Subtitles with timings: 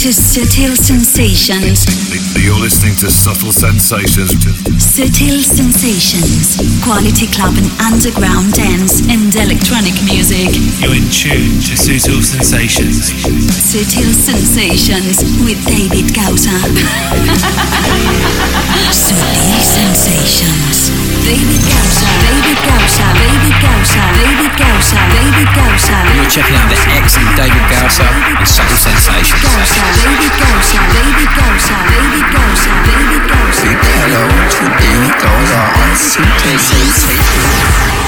[0.00, 1.84] to Subtle Sensations.
[2.32, 4.32] You're listening to Subtle Sensations.
[4.80, 6.56] Subtle Sensations.
[6.80, 10.56] Quality club and underground dance and electronic music.
[10.80, 13.12] You're in tune to Subtle Sensations.
[13.52, 16.56] Subtle Sensations with David Gausa.
[18.96, 20.96] Subtle Sensations.
[21.28, 22.08] David Gausa.
[22.24, 23.06] David Gausa.
[23.20, 24.00] David Gausa.
[24.16, 24.96] David Gausa.
[25.12, 25.96] David Gausa.
[26.16, 29.44] You're checking out the excellent David Gausa and Subtle Sensations.
[29.44, 29.89] Gausa.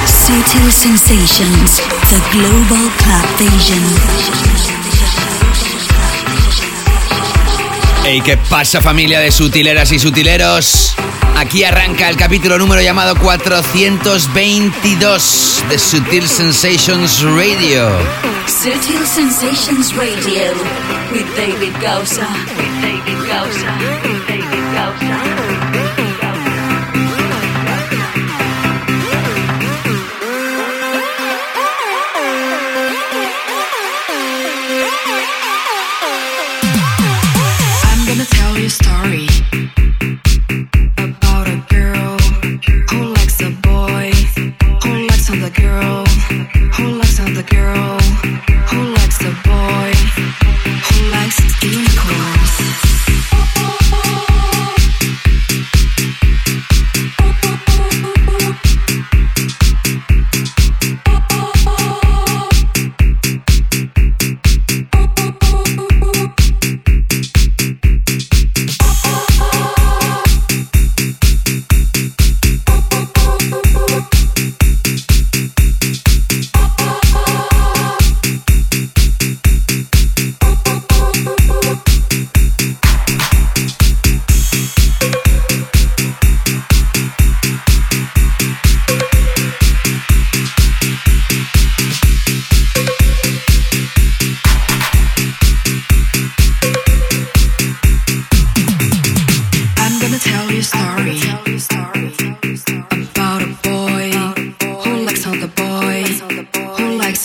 [0.07, 1.81] Subtle Sensations.
[2.09, 3.83] The Global Club Vision.
[8.05, 10.95] Hey, ¿qué pasa familia de sutileras y sutileros?
[11.37, 17.91] Aquí arranca el capítulo número llamado 422 de Sutil Sensations Radio.
[18.47, 22.27] Sutil Sensations Radio with David Gausa.
[22.57, 23.73] With David Gausa.
[24.03, 25.52] With David Gausa.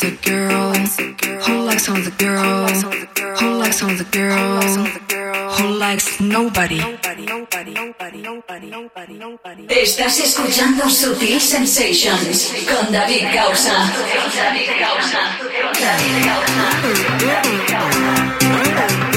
[0.08, 2.68] Who likes a girl, who likes another girl,
[3.36, 4.86] who likes another girl,
[5.52, 6.80] who likes nobody.
[9.70, 13.92] Estás escuchando Sutil Sensations con David Gausa.
[14.34, 15.38] David Gausa.
[15.74, 16.68] David Gausa.
[18.78, 19.17] Eeny,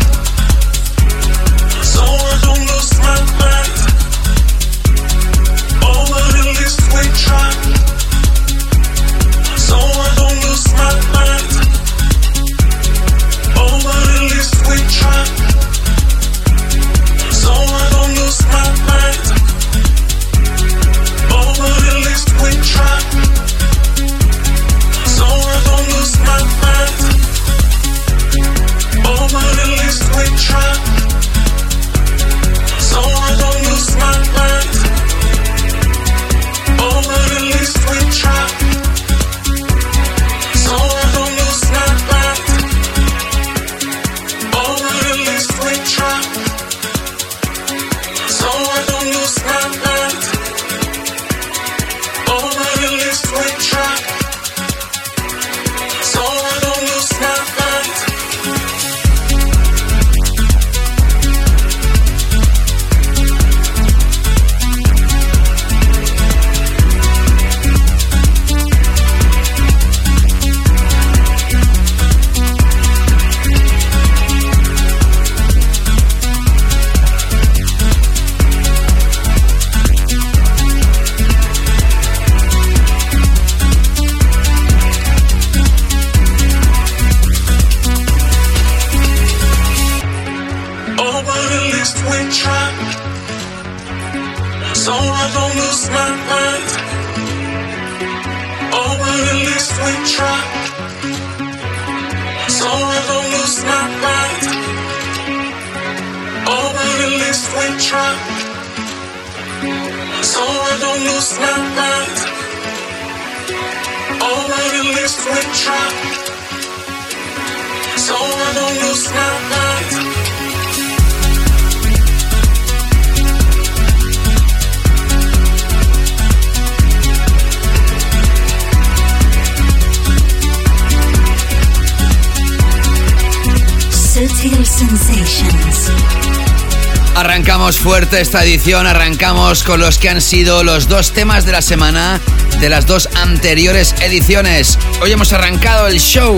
[138.11, 142.19] Fuerte esta edición, arrancamos con los que han sido los dos temas de la semana
[142.59, 144.77] de las dos anteriores ediciones.
[145.01, 146.35] Hoy hemos arrancado el show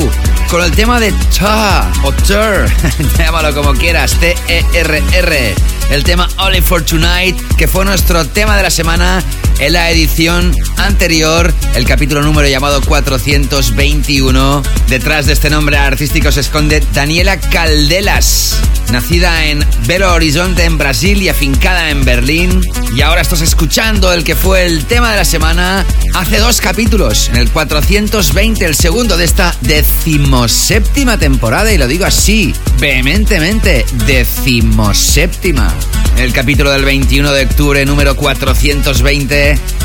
[0.52, 2.70] con el tema de Ta o Tur,
[3.18, 5.56] llámalo como quieras, T-E-R-R.
[5.90, 9.24] El tema Only for Tonight, que fue nuestro tema de la semana
[9.60, 14.64] en la edición anterior, el capítulo número llamado 421.
[14.88, 18.60] Detrás de este nombre artístico se esconde Daniela Caldelas,
[18.92, 22.62] nacida en Belo Horizonte, en Brasil y afincada en Berlín.
[22.96, 27.30] Y ahora estás escuchando el que fue el tema de la semana hace dos capítulos,
[27.30, 35.74] en el 420, el segundo de esta decimoséptima temporada, y lo digo así, vehementemente, decimoséptima.
[36.18, 39.43] El capítulo del 21 de octubre, número 420,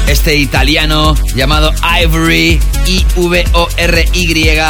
[0.08, 1.72] este italiano llamado
[2.02, 4.60] Ivory, I-V-O-R-Y,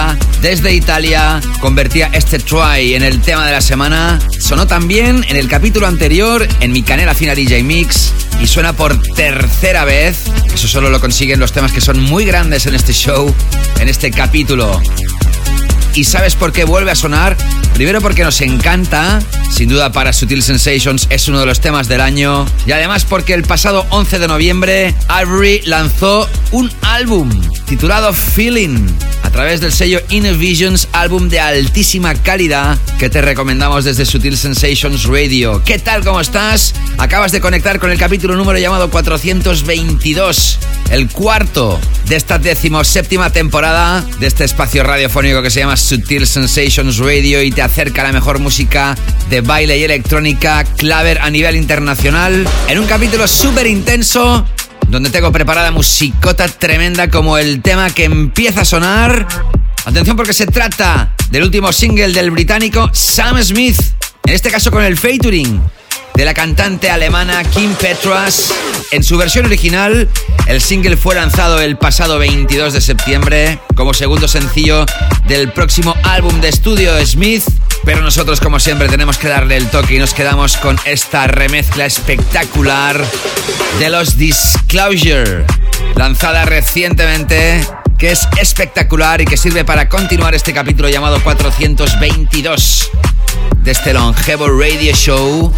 [0.41, 4.19] desde Italia, convertía este try en el tema de la semana.
[4.41, 9.01] Sonó también en el capítulo anterior en mi canela final DJ Mix y suena por
[9.15, 10.25] tercera vez.
[10.53, 13.35] Eso solo lo consiguen los temas que son muy grandes en este show,
[13.81, 14.81] en este capítulo.
[15.99, 17.37] ¿Y sabes por qué vuelve a sonar?
[17.75, 19.19] Primero porque nos encanta,
[19.51, 22.47] sin duda para Sutil Sensations es uno de los temas del año.
[22.67, 27.29] Y además porque el pasado 11 de noviembre Ivory lanzó un álbum
[27.67, 28.87] titulado Feeling
[29.25, 34.37] a través del sello Inner Visions, álbum de altísima calidad que te recomendamos desde Sutil
[34.37, 35.63] Sensations Radio.
[35.65, 36.05] ¿Qué tal?
[36.05, 36.75] ¿Cómo estás?
[36.97, 40.59] Acabas de conectar con el capítulo número llamado 422,
[40.91, 46.99] el cuarto de esta decimoséptima temporada de este espacio radiofónico que se llama Sutil Sensations
[46.99, 48.95] Radio y te acerca la mejor música
[49.31, 54.47] de baile y electrónica claver a nivel internacional en un capítulo súper intenso
[54.89, 59.27] donde tengo preparada musicota tremenda como el tema que empieza a sonar.
[59.87, 63.81] Atención porque se trata del último single del británico Sam Smith,
[64.27, 65.59] en este caso con el featuring
[66.19, 68.53] de la cantante alemana Kim Petras.
[68.91, 70.09] En su versión original,
[70.49, 74.85] el single fue lanzado el pasado 22 de septiembre como segundo sencillo
[75.29, 77.45] del próximo álbum de estudio Smith.
[77.85, 81.87] Pero nosotros, como siempre, tenemos que darle el toque y nos quedamos con esta remezcla
[81.87, 83.01] espectacular
[83.79, 85.47] de los Disclosure,
[85.95, 87.65] lanzada recientemente,
[87.97, 92.91] que es espectacular y que sirve para continuar este capítulo llamado 422
[93.63, 95.53] de este longevo radio show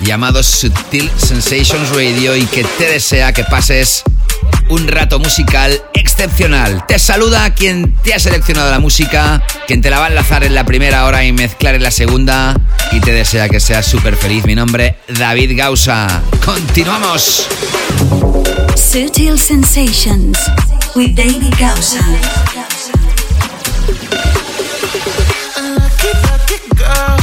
[0.00, 4.02] llamado Sutil Sensations Radio y que te desea que pases
[4.68, 6.84] un rato musical excepcional.
[6.86, 10.54] Te saluda quien te ha seleccionado la música, quien te la va a enlazar en
[10.54, 12.54] la primera hora y mezclar en la segunda
[12.90, 14.44] y te desea que seas súper feliz.
[14.44, 16.22] Mi nombre, David Gausa.
[16.44, 17.46] Continuamos.
[18.74, 20.38] Sutil Sensations
[20.94, 22.00] with David Gausa.
[26.82, 27.21] Girl.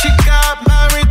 [0.00, 1.07] She got married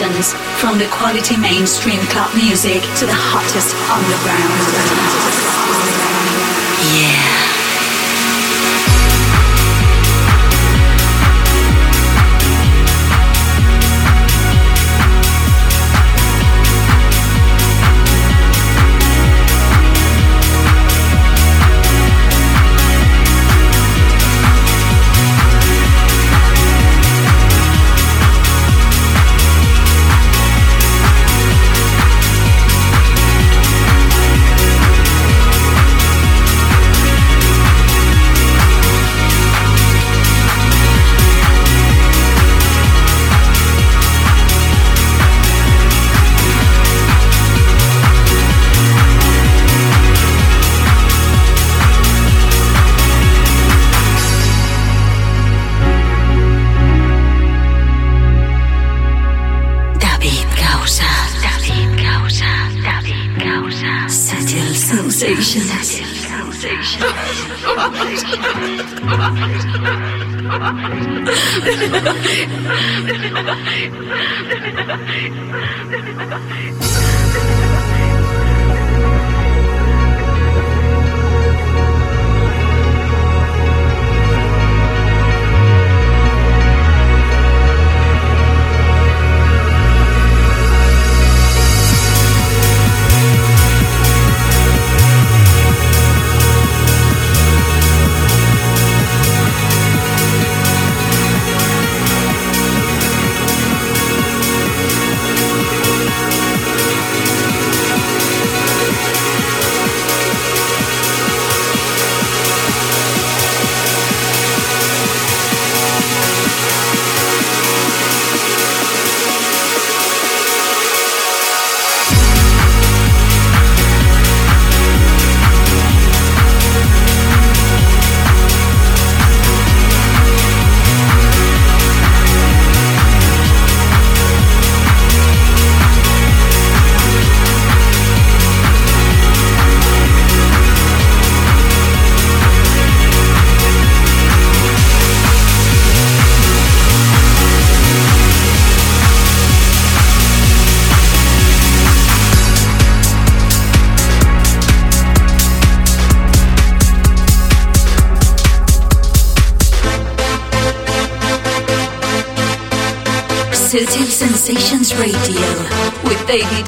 [0.00, 5.39] sessions from the quality mainstream club music to the hottest underground.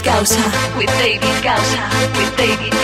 [0.03, 0.43] Gausa.
[0.77, 1.79] With David Gausa.
[2.17, 2.82] With David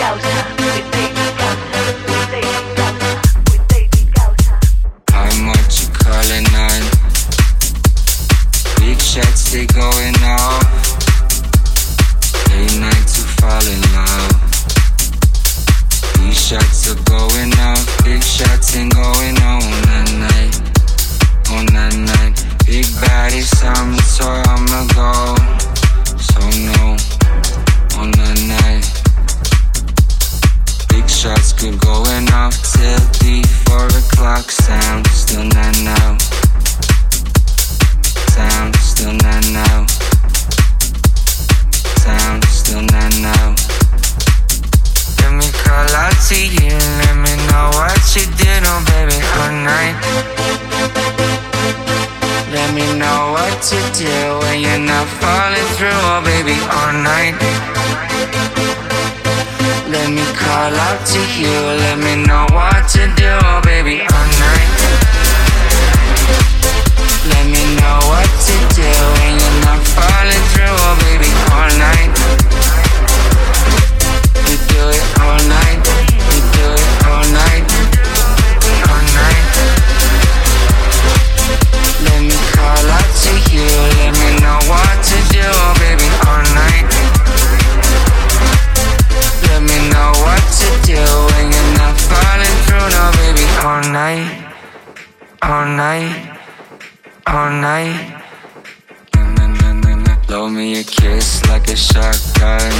[100.83, 102.71] kiss like a shotgun.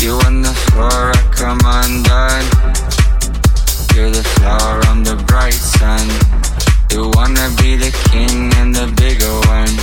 [0.00, 2.46] You on the floor, I come undone.
[3.94, 6.06] You're the flower on the bright sun.
[6.92, 9.74] You wanna be the king and the bigger one.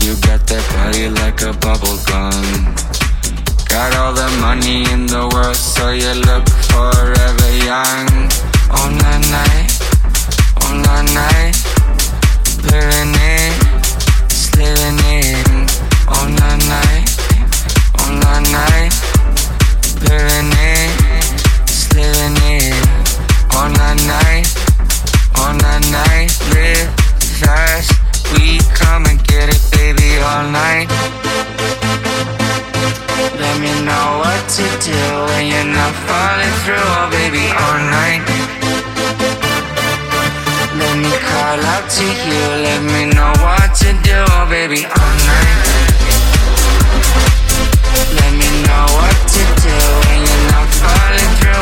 [0.00, 2.46] You got that body like a bubble gum.
[3.68, 8.08] Got all the money in the world, so you look forever young.
[8.70, 9.70] On the night,
[10.64, 11.56] on the night,
[12.64, 15.45] living it, living it
[16.08, 17.08] all night,
[17.98, 18.92] all night.
[20.06, 20.90] Living it,
[21.94, 22.74] living it,
[23.54, 24.46] all night,
[25.38, 26.30] all night.
[26.54, 26.88] Live
[27.40, 27.90] fast,
[28.34, 30.88] we come and get it, baby, all night.
[33.40, 38.22] Let me know what to do when you're not falling through, oh baby, all night.
[40.78, 45.16] Let me call out to you, let me know what to do, oh baby, all
[45.26, 45.85] night.
[47.96, 49.76] Let me know what to do.
[50.06, 51.55] When you're not falling through.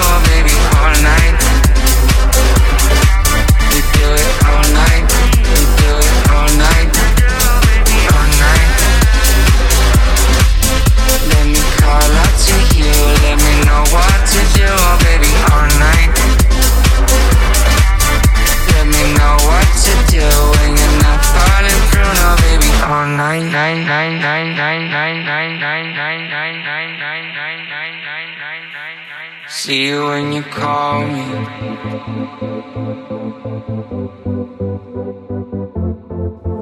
[30.64, 31.24] Call me.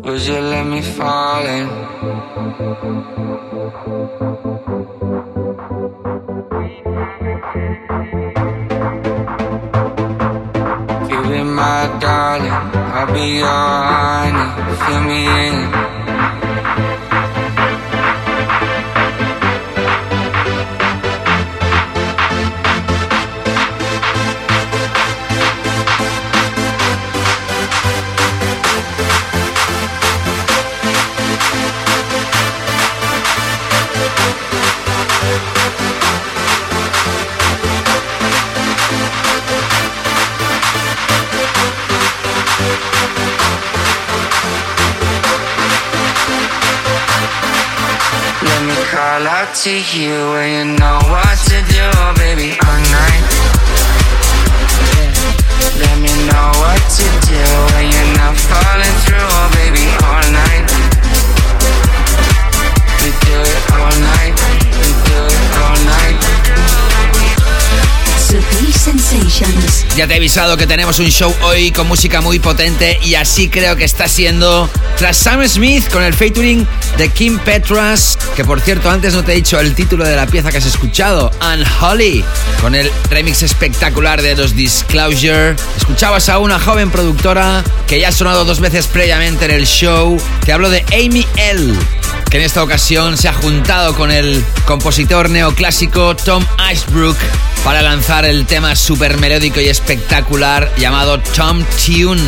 [0.05, 1.67] Would you let me fall in?
[11.11, 12.59] You be my darling,
[12.97, 14.47] I'll be your honey.
[14.83, 15.92] Fill me in.
[49.03, 51.87] Call out to you when you know what to do,
[52.23, 53.25] baby, all night.
[55.83, 57.43] Let me know what to do
[57.75, 60.62] when you're not falling through, baby, all night.
[69.97, 73.49] Ya te he avisado que tenemos un show hoy con música muy potente y así
[73.49, 74.69] creo que está siendo
[74.99, 76.67] tras Sam Smith con el featuring
[76.99, 80.27] de Kim Petras, que por cierto antes no te he dicho el título de la
[80.27, 82.23] pieza que has escuchado, Unholy,
[82.61, 85.57] con el remix espectacular de los Disclosure.
[85.79, 90.21] Escuchabas a una joven productora que ya ha sonado dos veces previamente en el show,
[90.45, 91.75] te hablo de Amy L
[92.31, 97.17] que en esta ocasión se ha juntado con el compositor neoclásico Tom Ashbrook
[97.65, 102.23] para lanzar el tema super melódico y espectacular llamado Tom Tune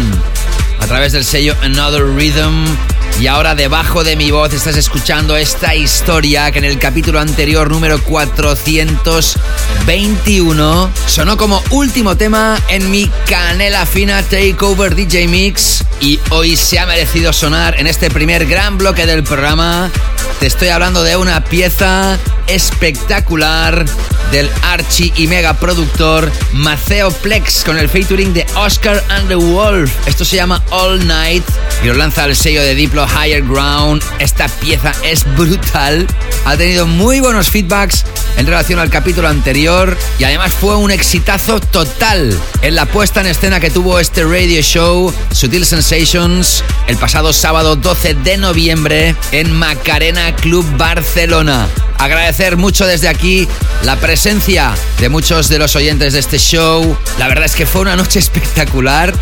[0.81, 2.94] a través del sello Another Rhythm.
[3.21, 7.71] Y ahora debajo de mi voz estás escuchando esta historia que en el capítulo anterior
[7.71, 16.57] número 421 sonó como último tema en mi canela fina Takeover DJ Mix y hoy
[16.57, 19.93] se ha merecido sonar en este primer gran bloque del programa.
[20.41, 23.85] Te estoy hablando de una pieza espectacular
[24.31, 29.93] del archi y mega productor Maceo Plex con el featuring de Oscar and the Wolf.
[30.07, 31.45] Esto se llama All Night
[31.83, 34.03] y lo lanza el sello de Diplo Higher Ground.
[34.19, 36.07] Esta pieza es brutal.
[36.45, 38.05] Ha tenido muy buenos feedbacks
[38.37, 43.27] en relación al capítulo anterior y además fue un exitazo total en la puesta en
[43.27, 49.53] escena que tuvo este radio show Sutil Sensations el pasado sábado 12 de noviembre en
[49.53, 51.69] Macarena Club Barcelona.
[51.99, 53.49] Agradecer mucho desde aquí
[53.83, 56.97] la presencia de muchos de los oyentes de este show.
[57.19, 59.15] La verdad es que fue una noche espectacular.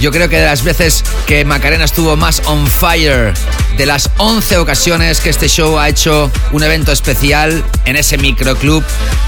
[0.00, 3.34] Yo creo que de las veces que Macarena estuvo más on fire,
[3.76, 8.18] de las 11 ocasiones que este show ha hecho un evento especial en ese
[8.54, 8.84] microclub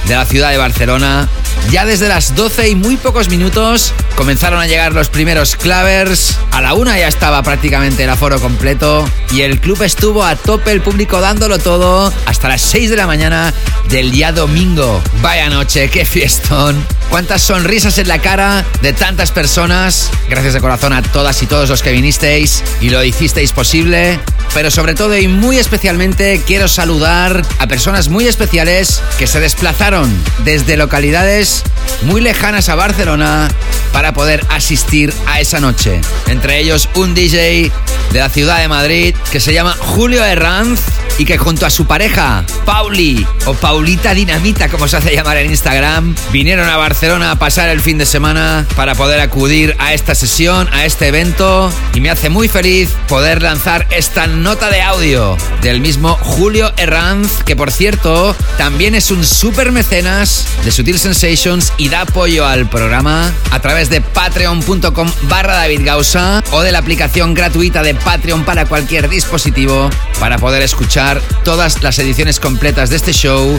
[0.06, 1.28] de la ciudad de Barcelona,
[1.70, 6.38] ya desde las 12 y muy pocos minutos comenzaron a llegar los primeros clavers.
[6.52, 10.70] A la una ya estaba prácticamente el aforo completo y el club estuvo a tope,
[10.70, 13.52] el público dándolo todo hasta las 6 de la mañana
[13.88, 15.02] del día domingo.
[15.22, 16.84] Vaya noche, qué fiestón.
[17.10, 20.10] Cuántas sonrisas en la cara de tantas personas.
[20.28, 24.18] Gracias de corazón a todas y todos los que vinisteis y lo hicisteis posible.
[24.54, 30.14] Pero sobre todo y muy especialmente quiero saludar a personas muy especiales que se desplazaron
[30.44, 31.62] desde localidades
[32.02, 33.48] muy lejanas a Barcelona
[33.92, 36.00] para poder asistir a esa noche.
[36.26, 37.72] Entre ellos un DJ
[38.12, 40.80] de la ciudad de Madrid que se llama Julio Herranz
[41.18, 45.50] y que junto a su pareja, Pauli o Paulita Dinamita como se hace llamar en
[45.50, 50.14] Instagram, vinieron a Barcelona a pasar el fin de semana para poder acudir a esta
[50.14, 55.36] sesión, a este evento y me hace muy feliz poder lanzar esta nota de audio
[55.62, 61.72] del mismo Julio Herranz, que por cierto también es un super mecenas de Sutil Sensations
[61.76, 66.78] y da apoyo al programa a través de patreon.com barra David Gausa o de la
[66.78, 72.96] aplicación gratuita de Patreon para cualquier dispositivo para poder escuchar todas las ediciones completas de
[72.96, 73.58] este show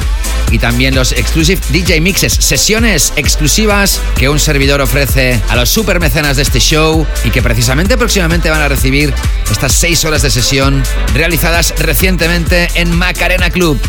[0.51, 5.99] y también los exclusive DJ mixes, sesiones exclusivas que un servidor ofrece a los super
[5.99, 9.13] mecenas de este show y que precisamente próximamente van a recibir
[9.51, 10.83] estas seis horas de sesión
[11.13, 13.79] realizadas recientemente en Macarena Club.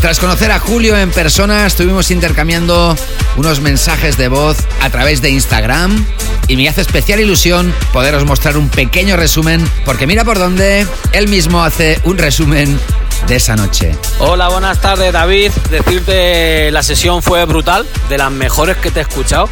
[0.00, 2.96] Tras conocer a Julio en persona, estuvimos intercambiando
[3.36, 6.04] unos mensajes de voz a través de Instagram
[6.48, 11.28] y me hace especial ilusión poderos mostrar un pequeño resumen, porque mira por dónde él
[11.28, 12.78] mismo hace un resumen
[13.26, 13.96] de esa noche.
[14.18, 15.50] Hola, buenas tardes David.
[15.70, 19.48] Decirte la sesión fue brutal, de las mejores que te he escuchado.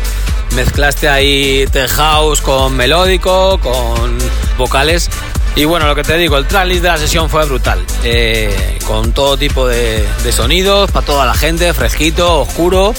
[0.55, 4.19] Mezclaste ahí tech house con melódico, con
[4.59, 5.09] vocales.
[5.55, 7.85] Y bueno, lo que te digo, el tracklist de la sesión fue brutal.
[8.05, 12.95] Eh, con todo tipo de, de sonidos, para toda la gente, fresquito, oscuro.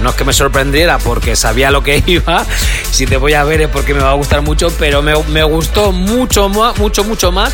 [0.00, 2.44] No es que me sorprendiera porque sabía lo que iba.
[2.90, 5.42] Si te voy a ver es porque me va a gustar mucho, pero me, me
[5.42, 7.52] gustó mucho más, mucho, mucho más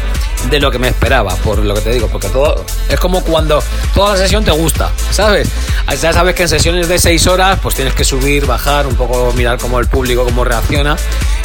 [0.50, 3.62] de lo que me esperaba, por lo que te digo, porque todo es como cuando
[3.94, 5.48] toda la sesión te gusta, ¿sabes?
[6.00, 9.32] Ya sabes que en sesiones de 6 horas pues tienes que subir, bajar, un poco
[9.34, 10.96] mirar cómo el público, cómo reacciona.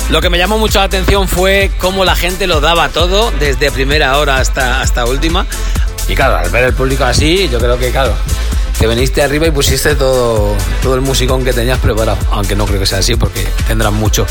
[0.09, 3.71] Lo que me llamó mucho la atención fue cómo la gente lo daba todo, desde
[3.71, 5.45] primera hora hasta, hasta última.
[6.07, 8.13] Y claro, al ver el público así, yo creo que, claro,
[8.79, 12.17] que veniste arriba y pusiste todo, todo el musicón que tenías preparado.
[12.31, 14.25] Aunque no creo que sea así porque tendrán mucho.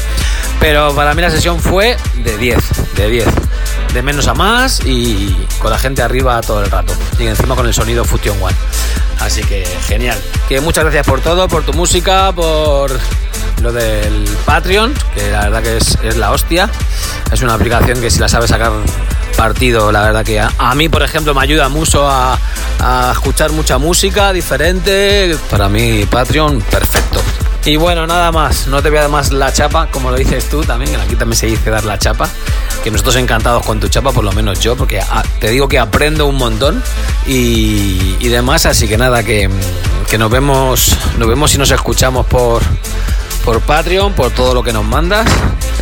[0.61, 2.59] Pero para mí la sesión fue de 10,
[2.97, 3.27] de 10.
[3.95, 6.93] De menos a más y con la gente arriba todo el rato.
[7.19, 8.57] Y encima con el sonido Fusion One.
[9.21, 10.19] Así que genial.
[10.49, 12.91] Que muchas gracias por todo, por tu música, por
[13.61, 16.69] lo del Patreon, que la verdad que es, es la hostia.
[17.33, 18.73] Es una aplicación que si la sabes sacar
[19.37, 22.39] partido, la verdad que a mí, por ejemplo, me ayuda mucho a,
[22.83, 25.37] a escuchar mucha música diferente.
[25.51, 27.21] Para mí, Patreon, perfecto.
[27.65, 30.49] Y bueno, nada más, no te voy a dar más la chapa, como lo dices
[30.49, 32.29] tú también, aquí también se dice dar la chapa,
[32.83, 35.79] que nosotros encantados con tu chapa, por lo menos yo, porque a- te digo que
[35.79, 36.83] aprendo un montón
[37.25, 39.49] y, y demás, así que nada, que,
[40.11, 42.63] que nos vemos, nos vemos y nos escuchamos por,
[43.43, 45.27] por Patreon, por todo lo que nos mandas.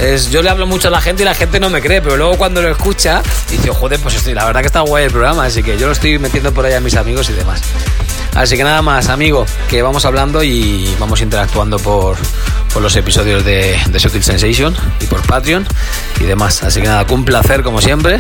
[0.01, 2.17] Es, yo le hablo mucho a la gente y la gente no me cree, pero
[2.17, 5.45] luego cuando lo escucha, dice, joder, pues estoy, la verdad que está guay el programa,
[5.45, 7.61] así que yo lo estoy metiendo por ahí a mis amigos y demás.
[8.35, 12.17] Así que nada más, amigo, que vamos hablando y vamos interactuando por,
[12.73, 15.67] por los episodios de, de Sutil Sensation y por Patreon
[16.21, 16.63] y demás.
[16.63, 18.19] Así que nada, un placer como siempre,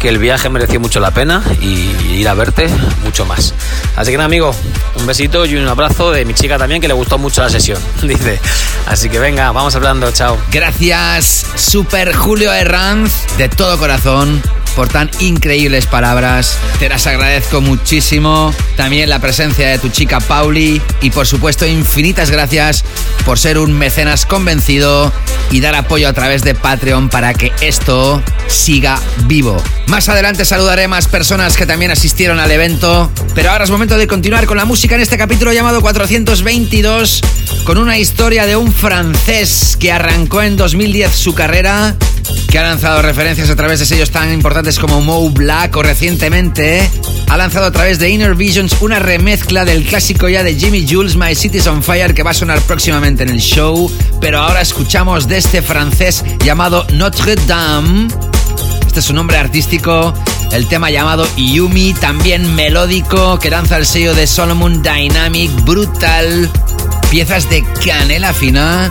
[0.00, 2.68] que el viaje mereció mucho la pena y ir a verte
[3.04, 3.54] mucho más.
[3.96, 4.54] Así que nada, amigo,
[4.96, 7.78] un besito y un abrazo de mi chica también, que le gustó mucho la sesión,
[8.02, 8.40] dice.
[8.86, 10.38] Así que venga, vamos hablando, chao.
[10.50, 14.42] Gracias, Super Julio Herranz, de todo corazón,
[14.74, 16.58] por tan increíbles palabras.
[16.78, 18.54] Te las agradezco muchísimo.
[18.76, 20.80] También la presencia de tu chica Pauli.
[21.00, 22.84] Y por supuesto, infinitas gracias
[23.24, 25.12] por ser un mecenas convencido
[25.50, 29.62] y dar apoyo a través de Patreon para que esto siga vivo.
[29.86, 33.10] Más adelante saludaré a más personas que también asistieron al evento.
[33.34, 37.22] Pero ahora es momento de continuar con la música en este capítulo llamado 422
[37.64, 41.96] con una historia de un francés que arrancó en 2010 su carrera,
[42.50, 46.88] que ha lanzado referencias a través de sellos tan importantes como Mo Black o recientemente
[47.28, 51.16] ha lanzado a través de Inner Visions una remezcla del clásico ya de Jimmy Jules
[51.16, 55.26] My City's on Fire que va a sonar próximamente en el show, pero ahora escuchamos
[55.26, 58.06] de este francés llamado Notre Dame.
[58.86, 60.14] Este es su nombre artístico.
[60.52, 66.48] El tema llamado Yumi, también melódico, que lanza el sello de Solomon Dynamic, brutal.
[67.12, 68.90] Piezas de canela fina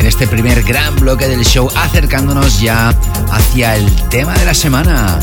[0.00, 2.94] en este primer gran bloque del show, acercándonos ya
[3.30, 5.18] hacia el tema de la semana.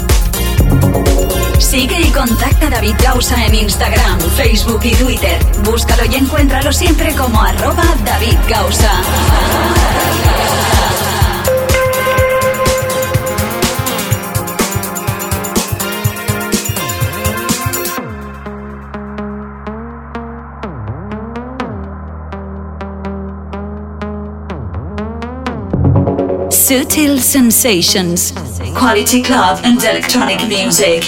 [1.57, 5.43] Sigue y contacta a David Gausa en Instagram, Facebook y Twitter.
[5.63, 8.91] Búscalo y encuéntralo siempre como arroba David Gausa.
[26.65, 28.31] Sutil Sensations,
[28.75, 31.03] quality club and electronic music.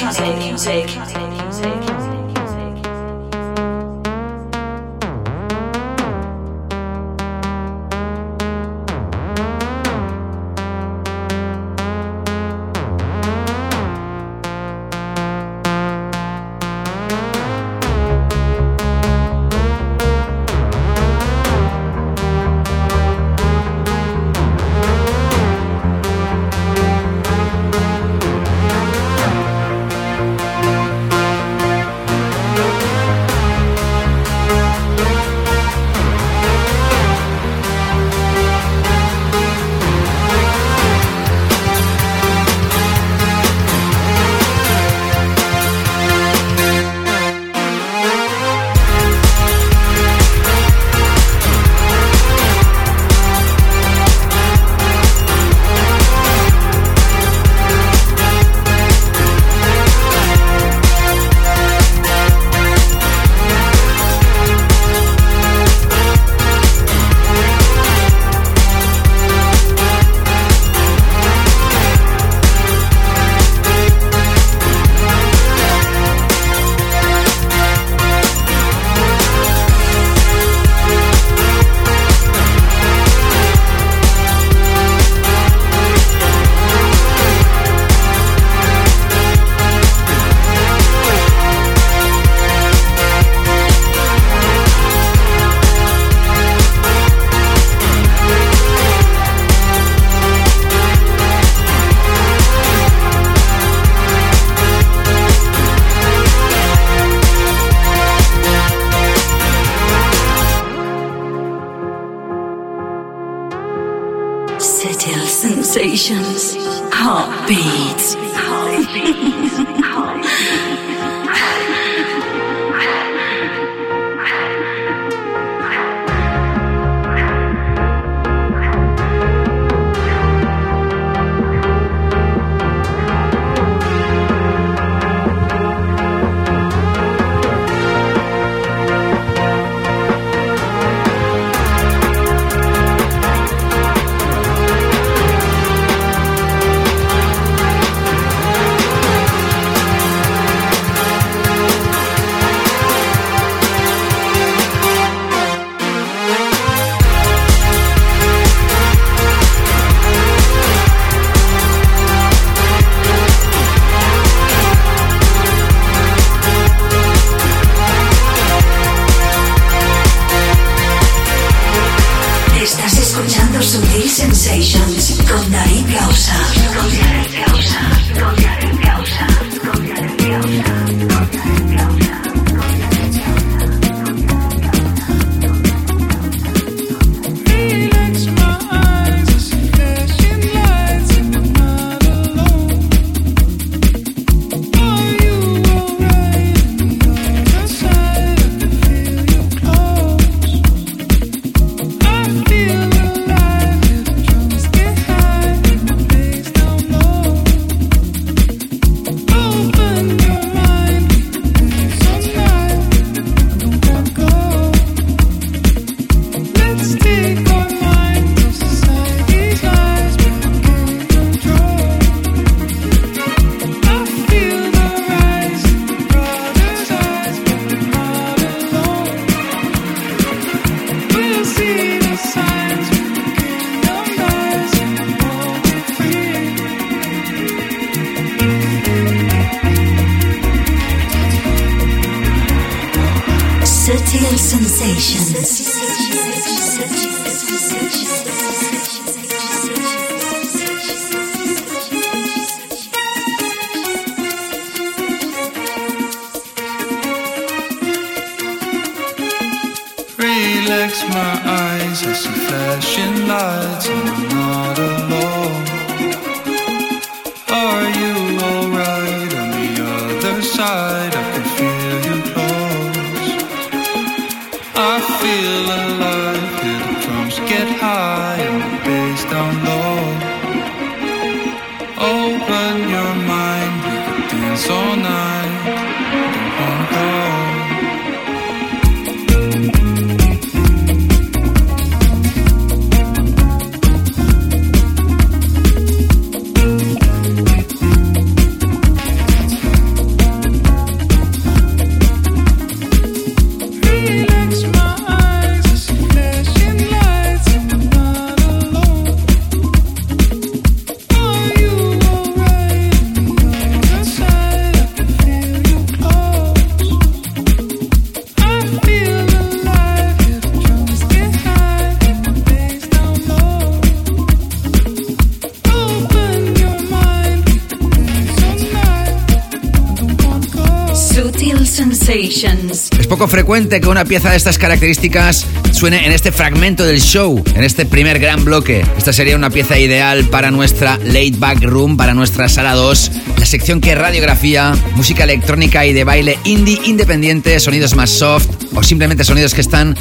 [333.26, 337.88] Frecuente que una pieza de estas características suene en este fragmento del show, en este
[337.88, 338.86] primer gran bloque.
[338.98, 343.46] Esta sería una pieza ideal para nuestra late back room, para nuestra sala 2, la
[343.46, 349.24] sección que radiografía, música electrónica y de baile indie independiente, sonidos más soft o simplemente
[349.24, 349.96] sonidos que están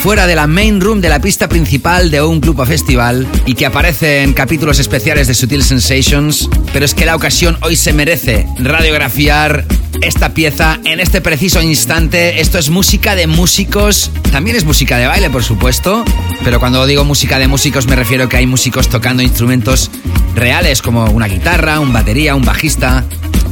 [0.00, 3.54] fuera de la main room de la pista principal de un club o festival y
[3.54, 7.92] que aparece en capítulos especiales de Sutil Sensations, pero es que la ocasión hoy se
[7.92, 9.64] merece radiografiar
[10.02, 12.40] esta pieza en este preciso instante.
[12.40, 16.04] Esto es música de músicos, también es música de baile, por supuesto,
[16.44, 19.90] pero cuando digo música de músicos me refiero que hay músicos tocando instrumentos
[20.34, 23.04] reales como una guitarra, un batería, un bajista,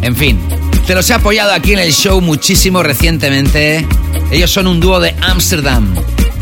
[0.02, 0.38] en fin.
[0.86, 3.86] Te los he apoyado aquí en el show muchísimo recientemente.
[4.30, 5.94] Ellos son un dúo de Ámsterdam,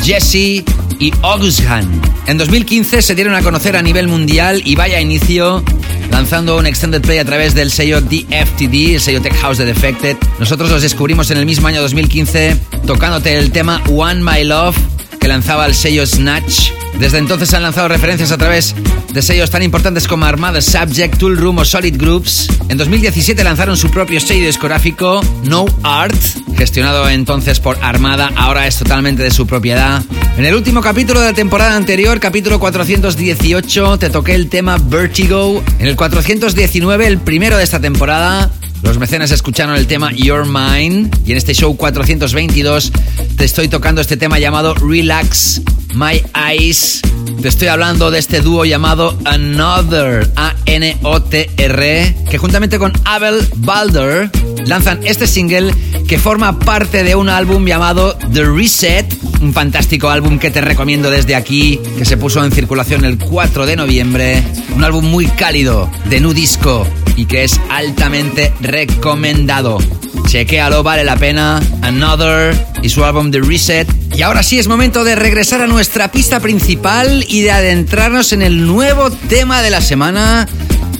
[0.04, 0.62] Jesse
[0.98, 1.88] y Augusthan.
[2.26, 5.64] En 2015 se dieron a conocer a nivel mundial y vaya inicio
[6.10, 10.18] lanzando un extended play a través del sello DFTD, el sello Tech House de Defected.
[10.38, 12.54] Nosotros los descubrimos en el mismo año 2015
[12.86, 14.76] tocándote el tema One My Love
[15.24, 16.70] que lanzaba el sello Snatch.
[16.98, 18.74] Desde entonces han lanzado referencias a través
[19.10, 22.50] de sellos tan importantes como Armada Subject, Tool Room o Solid Groups.
[22.68, 26.14] En 2017 lanzaron su propio sello discográfico, No Art,
[26.58, 30.02] gestionado entonces por Armada, ahora es totalmente de su propiedad.
[30.36, 35.64] En el último capítulo de la temporada anterior, capítulo 418, te toqué el tema Vertigo.
[35.78, 38.50] En el 419, el primero de esta temporada,
[38.84, 42.92] los mecenas escucharon el tema Your Mind y en este show 422
[43.36, 45.62] te estoy tocando este tema llamado Relax
[45.94, 47.00] My Eyes.
[47.40, 54.30] Te estoy hablando de este dúo llamado Another, A-N-O-T-R, que juntamente con Abel Balder
[54.66, 55.74] lanzan este single
[56.06, 59.06] que forma parte de un álbum llamado The Reset,
[59.44, 63.66] un fantástico álbum que te recomiendo desde aquí, que se puso en circulación el 4
[63.66, 64.42] de noviembre,
[64.74, 69.78] un álbum muy cálido de nu disco y que es altamente recomendado.
[70.26, 71.60] Chequéalo, vale la pena.
[71.82, 73.88] Another y su álbum The Reset.
[74.16, 78.40] Y ahora sí es momento de regresar a nuestra pista principal y de adentrarnos en
[78.40, 80.48] el nuevo tema de la semana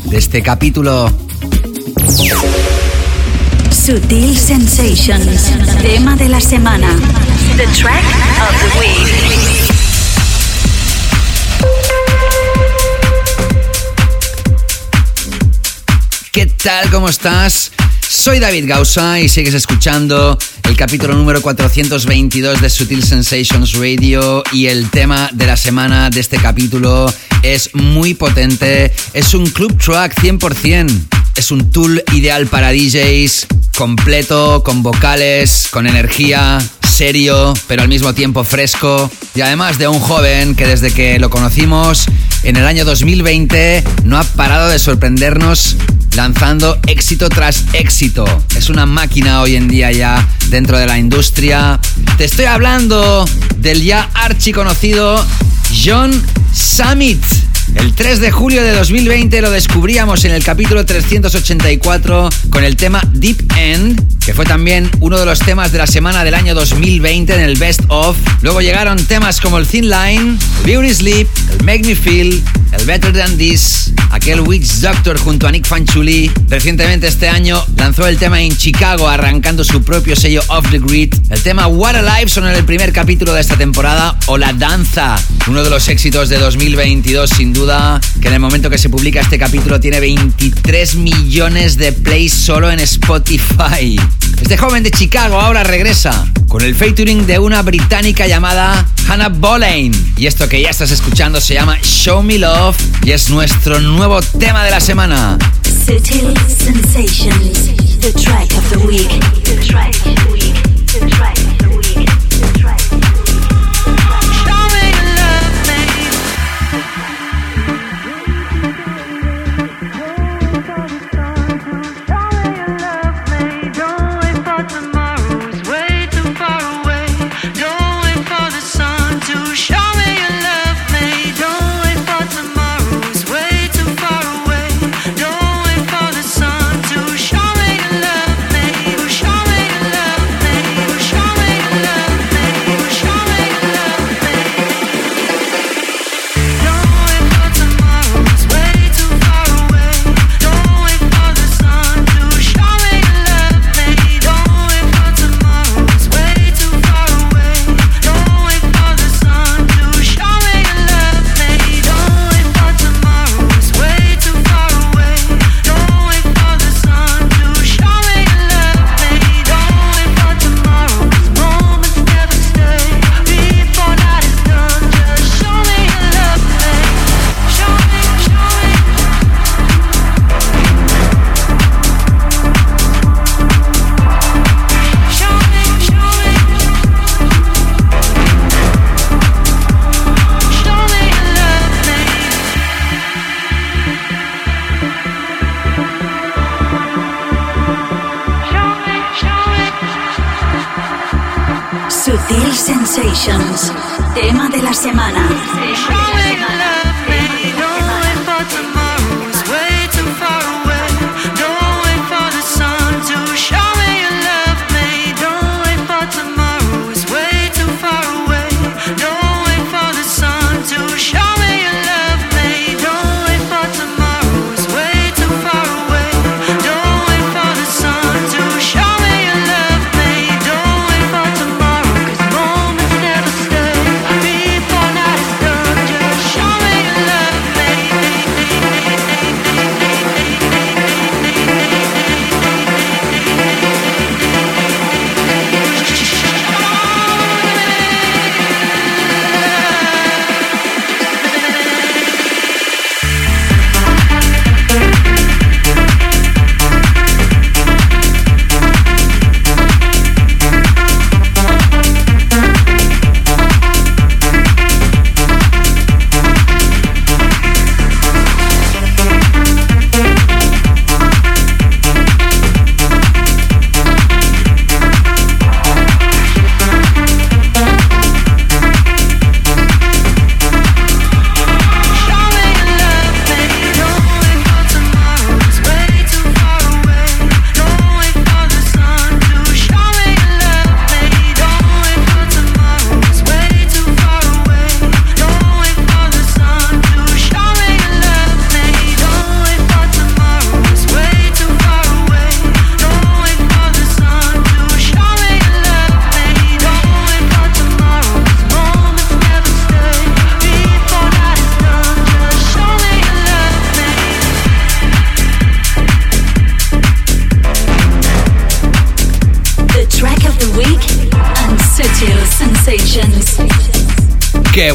[0.05, 1.11] de este capítulo.
[3.85, 5.53] Sutil Sensations.
[5.83, 6.89] Tema de la semana.
[7.59, 8.03] The track
[8.41, 9.09] of the week.
[16.33, 16.91] ¿Qué tal?
[16.91, 17.73] ¿Cómo estás?
[18.09, 24.69] Soy David Gausa y sigues escuchando el capítulo número 422 de Sutil Sensations Radio y
[24.69, 27.13] el tema de la semana de este capítulo
[27.43, 34.63] es muy potente, es un club track 100%, es un tool ideal para DJs, completo,
[34.65, 36.59] con vocales, con energía,
[36.89, 41.29] serio, pero al mismo tiempo fresco y además de un joven que desde que lo
[41.29, 42.07] conocimos
[42.45, 45.77] en el año 2020 no ha parado de sorprendernos
[46.15, 48.25] lanzando éxito tras éxito.
[48.57, 51.81] Es una máquina hoy en día ya dentro de la industria.
[52.17, 53.25] Te estoy hablando
[53.57, 55.25] del ya archiconocido
[55.85, 56.13] John
[56.53, 57.23] Summit.
[57.75, 63.03] El 3 de julio de 2020 lo descubríamos en el capítulo 384 con el tema
[63.13, 67.35] Deep End, que fue también uno de los temas de la semana del año 2020
[67.35, 68.17] en el Best of.
[68.43, 72.43] Luego llegaron temas como el Thin Line, el Beauty Sleep, el Make Me Feel,
[72.73, 76.31] el Better Than This, aquel Witch Doctor junto a Nick Fanchuli.
[76.49, 81.15] Recientemente este año lanzó el tema en Chicago arrancando su propio sello Off the Grid.
[81.31, 85.17] El tema What Alive son en el primer capítulo de esta temporada o La Danza,
[85.47, 89.21] uno de los éxitos de 2022 sin duda, que en el momento que se publica
[89.21, 93.99] este capítulo tiene 23 millones de plays solo en Spotify.
[94.43, 99.93] Este joven de Chicago ahora regresa con el featuring de una británica llamada Hannah Boleyn.
[100.19, 104.21] Y esto que ya estás escuchando se llama Show Me Love y es nuestro nuevo
[104.21, 105.39] tema de la semana.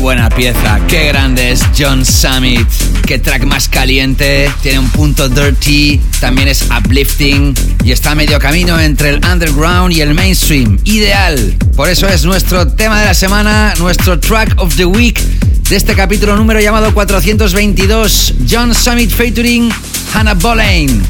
[0.10, 2.68] Buena pieza, qué grande es John Summit.
[3.06, 7.54] Qué track más caliente, tiene un punto dirty, también es uplifting
[7.84, 10.80] y está a medio camino entre el underground y el mainstream.
[10.84, 11.56] Ideal.
[11.76, 15.22] Por eso es nuestro tema de la semana, nuestro track of the week
[15.70, 19.72] de este capítulo número llamado 422, John Summit featuring
[20.16, 21.04] Hannah Boleyn.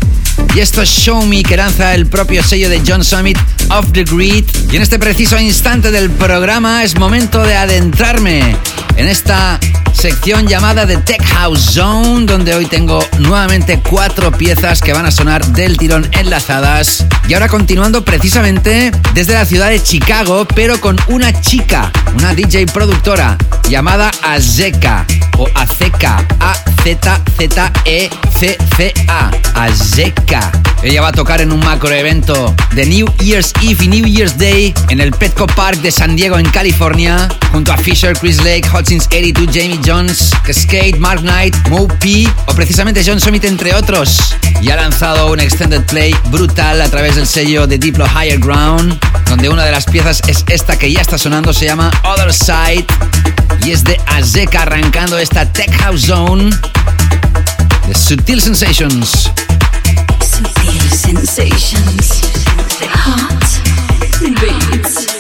[0.56, 3.38] Y esto es Show Me que lanza el propio sello de John Summit
[3.70, 4.46] Off the Grid.
[4.72, 8.58] Y en este preciso instante del programa es momento de adentrarme
[9.00, 9.60] en esta
[9.94, 15.12] sección llamada The Tech House Zone, donde hoy tengo nuevamente cuatro piezas que van a
[15.12, 17.06] sonar del tirón enlazadas.
[17.30, 22.66] Y ahora continuando precisamente desde la ciudad de Chicago, pero con una chica, una DJ
[22.68, 23.38] productora
[23.70, 25.06] llamada Azeka
[25.38, 27.32] o Azeka, A-Z-Z-E-C-C-A,
[29.56, 30.69] Azeka.
[30.82, 34.38] Ella va a tocar en un macro evento de New Year's Eve y New Year's
[34.38, 38.64] Day en el Petco Park de San Diego en California, junto a Fisher, Chris Lake,
[38.74, 44.36] Hutchins 82, Jamie Jones, Skate, Mark Knight, Mo P o precisamente John Summit entre otros.
[44.62, 48.98] Y ha lanzado un extended play brutal a través del sello de Diplo Higher Ground,
[49.28, 52.86] donde una de las piezas es esta que ya está sonando, se llama Other Side
[53.66, 56.50] y es de Azeka arrancando esta Tech House Zone
[57.86, 59.30] de Sutil Sensations.
[61.00, 62.22] Sutil sensations.
[62.82, 63.62] Hot
[64.20, 65.19] beats.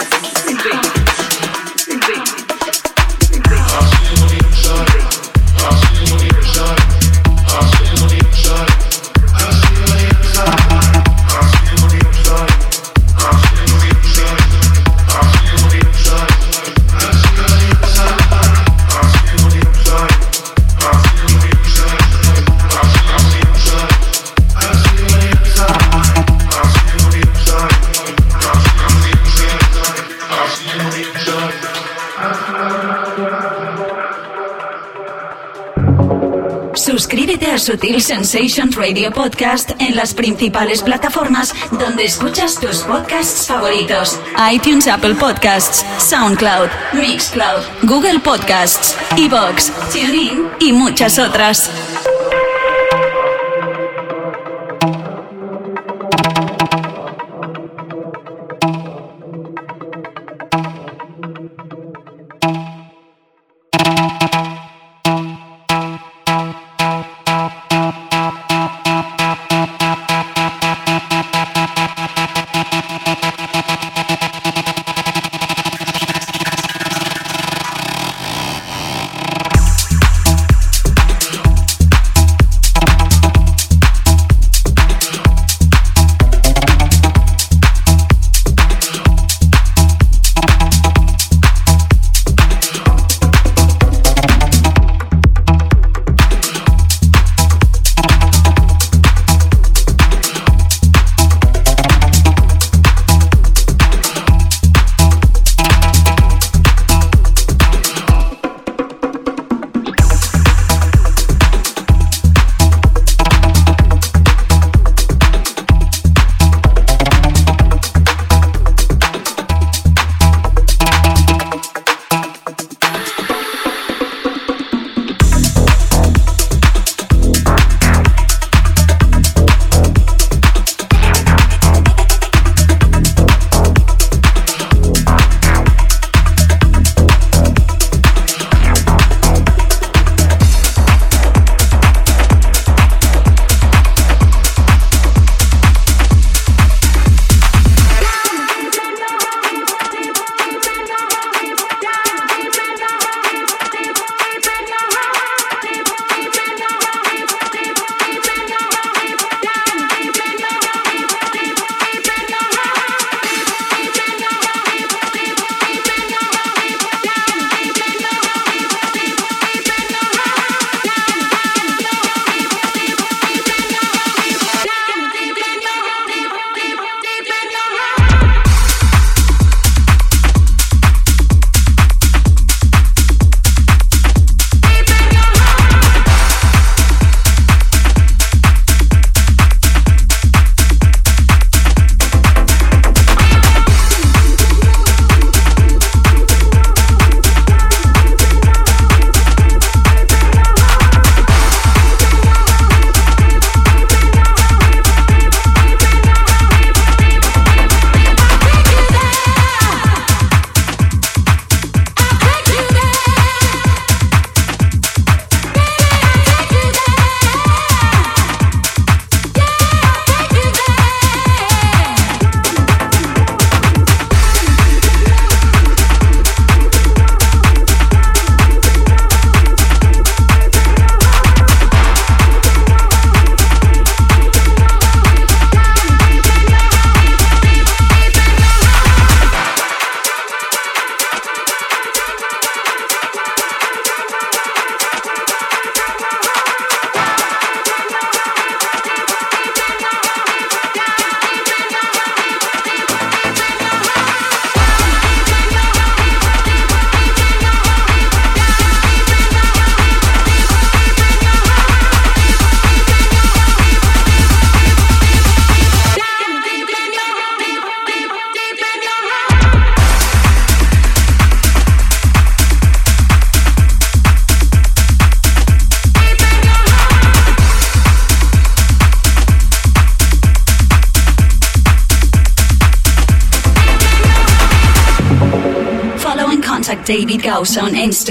[37.70, 44.20] Sutil Sensations Radio Podcast en las principales plataformas donde escuchas tus podcasts favoritos:
[44.51, 51.70] iTunes, Apple Podcasts, SoundCloud, Mixcloud, Google Podcasts, Evox, TuneIn y muchas otras.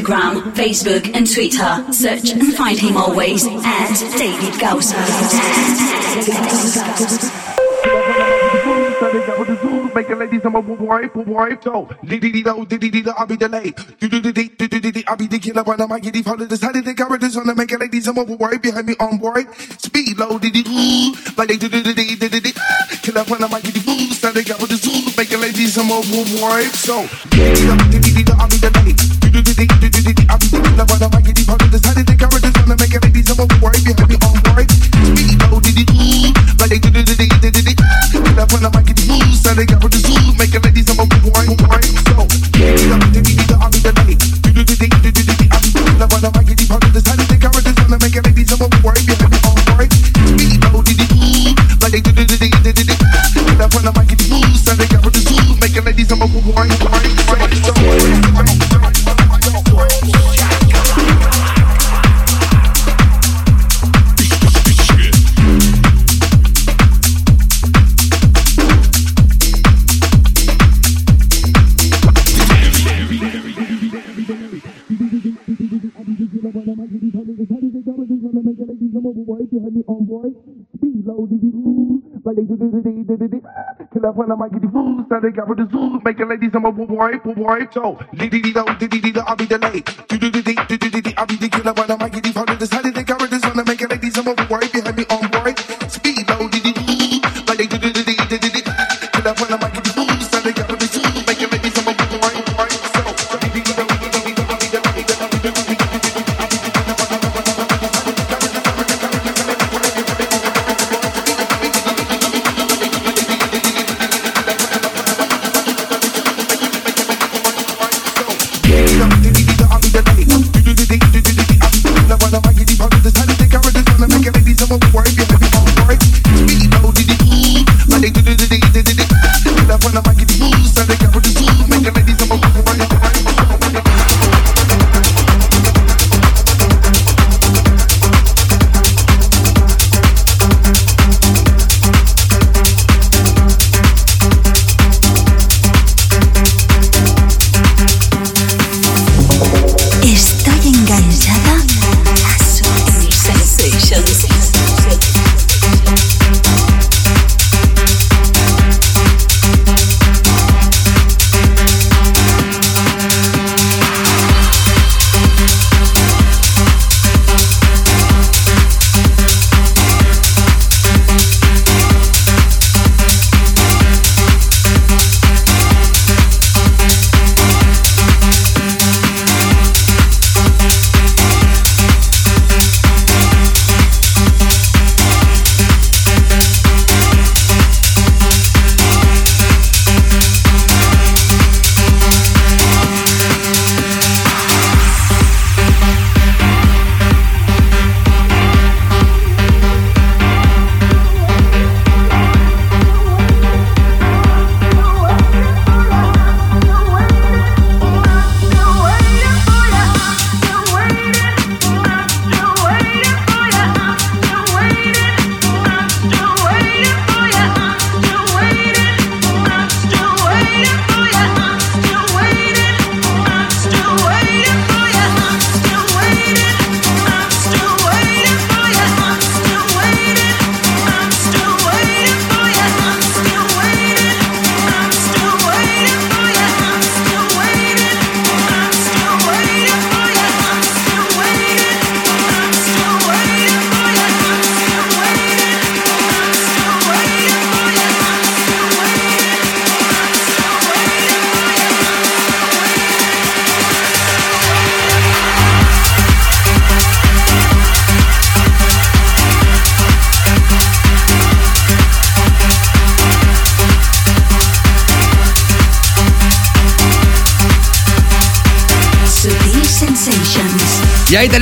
[0.08, 1.92] Instagram, Facebook, and Twitter.
[1.92, 4.96] Search and find him always at David Gausa.
[9.94, 13.76] Make ladies, a dee do, diddy I'll be delayed.
[15.08, 17.54] I be the killer when I'm I get these follow decided the characters on the
[17.56, 19.48] make it like these I'm over behind me on board.
[19.80, 20.68] Speed low did it
[21.32, 22.56] like they did it did it
[23.00, 25.56] killer when I'm I get these boo started got with the zoo make it like
[25.56, 26.12] these I'm over
[26.44, 26.76] worried.
[26.76, 29.00] So I'll be the night.
[30.28, 32.76] I be the killer when I'm I get these follow decided the characters on the
[32.76, 34.68] make it like these I'm behind me on board.
[34.68, 37.80] Speed low did it like they did it did it
[38.12, 40.76] killer when I'm I get these boo started got with the zoo make it like
[40.76, 41.08] these I'm.
[42.12, 43.07] So
[79.64, 80.28] you me on boy?
[80.80, 82.02] Be low, did you?
[82.24, 83.42] Like they did it,
[83.92, 86.00] Till I find out my giddy food, so they got with the zoo.
[86.04, 87.98] Make a lady some more boy, boy, so.
[88.14, 89.86] Diddy diddy diddy diddy, I'll be the late.
[90.08, 90.54] Diddy diddy
[90.90, 92.58] diddy, I'll be the killer when I'm my giddy food.
[92.58, 94.57] Decided they got with the sun to make a lady some more boy.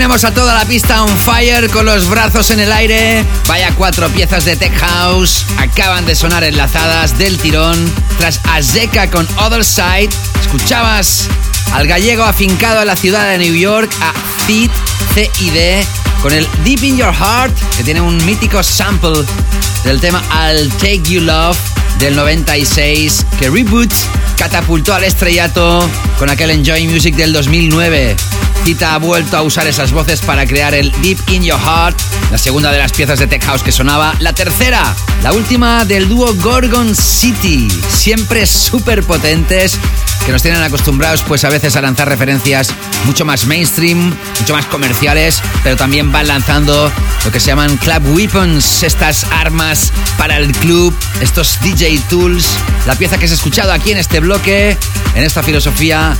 [0.06, 3.24] Tenemos a toda la pista on fire con los brazos en el aire.
[3.48, 5.44] Vaya cuatro piezas de Tech House.
[5.58, 7.92] Acaban de sonar enlazadas del tirón.
[8.16, 11.26] Tras Azeka con Other Side, escuchabas
[11.72, 14.12] al gallego afincado en la ciudad de New York, a
[14.46, 14.70] Cid,
[15.12, 15.84] CID,
[16.22, 19.24] con el Deep in Your Heart, que tiene un mítico sample
[19.82, 21.58] del tema I'll Take You Love
[21.98, 23.92] del 96 que Reboot
[24.36, 28.14] catapultó al estrellato con aquel Enjoy Music del 2009.
[28.66, 31.96] Tita ha vuelto a usar esas voces para crear el Deep in Your Heart,
[32.32, 34.16] la segunda de las piezas de Tech House que sonaba.
[34.18, 34.92] La tercera,
[35.22, 39.78] la última del dúo Gorgon City, siempre súper potentes,
[40.24, 42.74] que nos tienen acostumbrados pues a veces a lanzar referencias
[43.06, 46.92] mucho más mainstream, mucho más comerciales, pero también van lanzando
[47.24, 52.46] lo que se llaman club weapons, estas armas para el club, estos DJ tools.
[52.86, 54.76] La pieza que has escuchado aquí en este bloque,
[55.14, 56.16] en esta filosofía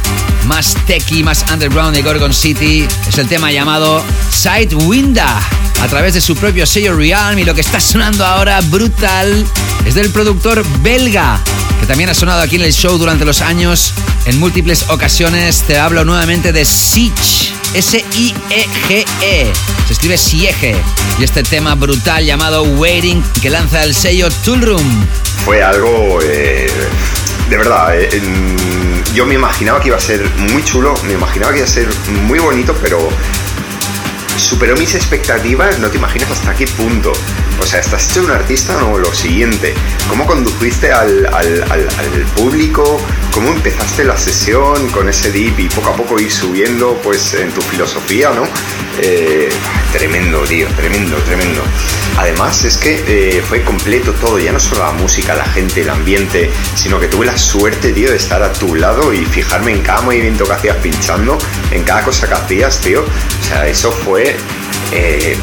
[0.46, 5.40] más techy, más underground de Gorgon City, es el tema llamado Sidewinda
[5.82, 9.46] a través de su propio sello Realm y lo que está sonando ahora brutal
[9.84, 11.40] es del productor belga
[11.80, 13.92] que también ha sonado aquí en el show durante los años
[14.24, 15.62] en múltiples ocasiones.
[15.66, 17.52] Te hablo nuevamente de Siege.
[17.74, 19.52] S-I-E-G-E.
[19.86, 20.74] Se escribe Siege.
[21.18, 25.06] Y este tema brutal llamado Waiting que lanza el sello Toolroom.
[25.44, 26.18] Fue algo.
[26.22, 26.70] eh,
[27.50, 28.08] de verdad, eh,
[29.14, 31.88] yo me imaginaba que iba a ser muy chulo, me imaginaba que iba a ser
[32.24, 33.08] muy bonito, pero
[34.38, 37.12] superó mis expectativas, no te imaginas hasta qué punto.
[37.60, 39.74] O sea, estás hecho un artista o lo siguiente.
[40.08, 43.00] ¿Cómo conduciste al, al- al- al público?
[43.32, 47.50] ¿Cómo empezaste la sesión con ese dip y poco a poco ir subiendo pues en
[47.50, 48.46] tu filosofía, ¿no?
[49.00, 49.48] Eh,
[49.92, 51.62] tremendo, tío, tremendo, tremendo.
[52.18, 55.90] Además es que eh, fue completo todo, ya no solo la música, la gente, el
[55.90, 59.82] ambiente, sino que tuve la suerte, tío, de estar a tu lado y fijarme en
[59.82, 61.36] cada movimiento que hacías pinchando,
[61.72, 63.02] en cada cosa que hacías, tío.
[63.02, 64.36] O sea, eso fue...
[64.92, 65.36] eh,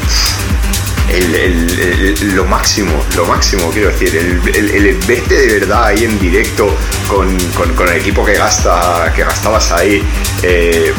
[1.12, 1.78] el- el-
[2.20, 6.18] el- lo máximo, lo máximo, quiero decir, el, el- el verte de verdad ahí en
[6.18, 6.74] directo
[7.08, 10.02] con, con- el equipo que gasta, que gastabas ahí,
[10.42, 10.92] eh,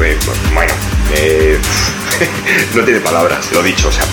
[0.53, 0.73] bueno,
[1.13, 1.57] eh,
[2.75, 4.03] no tiene palabras, lo dicho, o sea,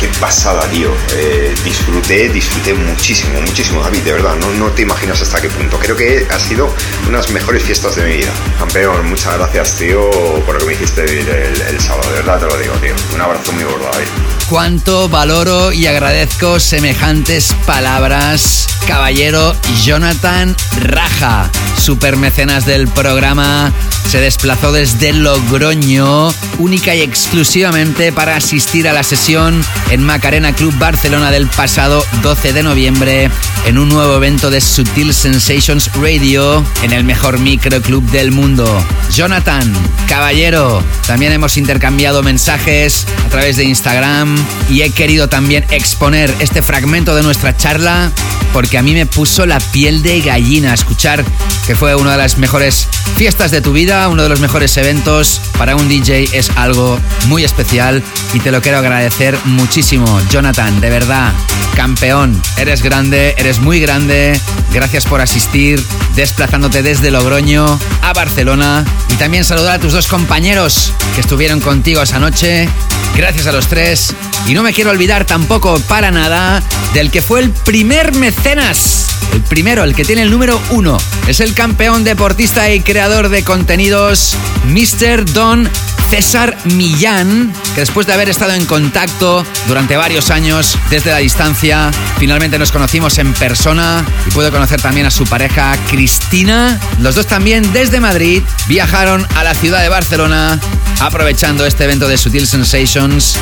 [0.00, 0.90] qué pasada, tío.
[1.16, 5.78] Eh, disfruté, disfruté muchísimo, muchísimo, David, de verdad, no, no te imaginas hasta qué punto.
[5.78, 6.68] Creo que ha sido
[7.08, 8.32] unas mejores fiestas de mi vida.
[8.58, 10.10] Campeón, muchas gracias, tío,
[10.44, 12.94] por lo que me hiciste vivir el, el sábado, de verdad te lo digo, tío.
[13.14, 14.08] Un abrazo muy gordo, David.
[14.52, 18.66] Cuánto valoro y agradezco semejantes palabras.
[18.86, 21.50] Caballero Jonathan Raja,
[21.80, 23.72] super mecenas del programa,
[24.08, 30.76] se desplazó desde Logroño, única y exclusivamente para asistir a la sesión en Macarena Club
[30.78, 33.30] Barcelona del pasado 12 de noviembre,
[33.64, 38.84] en un nuevo evento de Sutil Sensations Radio, en el mejor microclub del mundo.
[39.14, 39.72] Jonathan,
[40.08, 46.62] caballero, también hemos intercambiado mensajes a través de Instagram y he querido también exponer este
[46.62, 48.10] fragmento de nuestra charla
[48.52, 51.24] porque a mí me puso la piel de gallina escuchar
[51.66, 55.40] que fue una de las mejores fiestas de tu vida, uno de los mejores eventos.
[55.56, 58.02] Para un DJ es algo muy especial
[58.34, 61.32] y te lo quiero agradecer muchísimo, Jonathan, de verdad,
[61.76, 64.38] campeón, eres grande, eres muy grande,
[64.72, 65.82] gracias por asistir,
[66.14, 68.84] desplazándote desde Logroño a Barcelona.
[69.10, 72.68] Y también saludar a tus dos compañeros que estuvieron contigo esa noche,
[73.16, 74.14] gracias a los tres
[74.46, 76.62] y no me quiero olvidar tampoco para nada
[76.94, 79.08] del que fue el primer mecenas.
[79.32, 83.44] El primero, el que tiene el número uno, es el campeón deportista y creador de
[83.44, 85.24] contenidos, Mr.
[85.32, 85.70] Don
[86.10, 91.90] César Millán, que después de haber estado en contacto durante varios años desde la distancia,
[92.18, 96.78] finalmente nos conocimos en persona y pude conocer también a su pareja Cristina.
[96.98, 100.60] Los dos también desde Madrid viajaron a la ciudad de Barcelona
[101.00, 103.38] aprovechando este evento de Sutil Sensations.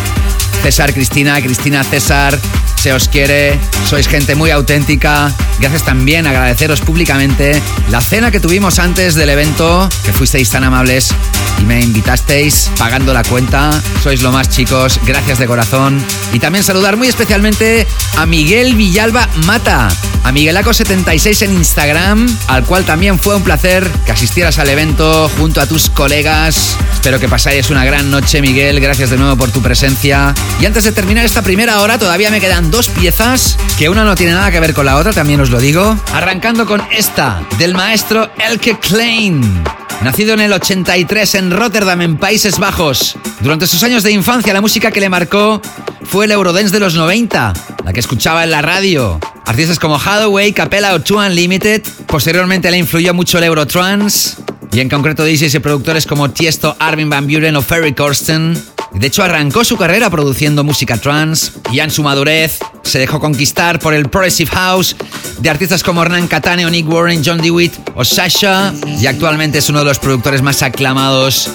[0.63, 2.39] César, Cristina, Cristina, César,
[2.81, 5.31] se os quiere, sois gente muy auténtica.
[5.59, 11.13] Gracias también, agradeceros públicamente la cena que tuvimos antes del evento, que fuisteis tan amables
[11.61, 13.71] y me invitasteis pagando la cuenta.
[14.03, 16.03] Sois lo más chicos, gracias de corazón.
[16.33, 17.87] Y también saludar muy especialmente
[18.17, 19.89] a Miguel Villalba Mata,
[20.25, 25.61] a Miguelaco76 en Instagram, al cual también fue un placer que asistieras al evento junto
[25.61, 26.77] a tus colegas.
[26.95, 28.81] Espero que pasáis una gran noche, Miguel.
[28.81, 30.35] Gracias de nuevo por tu presencia.
[30.61, 34.15] Y antes de terminar esta primera hora, todavía me quedan dos piezas, que una no
[34.15, 35.99] tiene nada que ver con la otra, también os lo digo.
[36.13, 39.80] Arrancando con esta, del maestro Elke Klein.
[40.03, 43.17] Nacido en el 83 en Rotterdam, en Países Bajos.
[43.41, 45.61] Durante sus años de infancia, la música que le marcó
[46.05, 47.53] fue el Eurodance de los 90,
[47.85, 49.21] la que escuchaba en la radio.
[49.45, 51.83] Artistas como Hathaway, Capella o Two Unlimited.
[52.07, 54.37] Posteriormente le influyó mucho el Eurotrance.
[54.73, 58.55] Y en concreto DJs y productores como Tiesto, Armin Van Buren o Ferry Corsten.
[58.93, 63.21] De hecho, arrancó su carrera produciendo música trance y ya en su madurez se dejó
[63.21, 64.97] conquistar por el Progressive House
[65.39, 69.69] de artistas como Hernán Catane o Nick Warren, John DeWitt o Sasha y actualmente es
[69.69, 71.51] uno de los productores más aclamados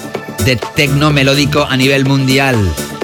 [0.45, 2.55] de tecno melódico a nivel mundial.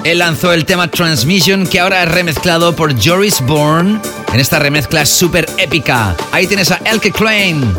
[0.03, 3.99] Él lanzó el tema Transmission que ahora es remezclado por Joris Bourne
[4.34, 6.15] en esta remezcla super épica.
[6.32, 7.75] Ahí tienes a Elke Klein.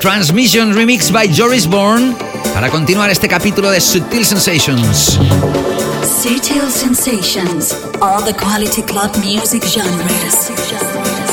[0.00, 2.14] Transmission Remix by Joris Bourne
[2.52, 5.18] para continuar este capítulo de Sutil Sensations.
[6.02, 11.31] Sutil Sensations, all the quality club music genres.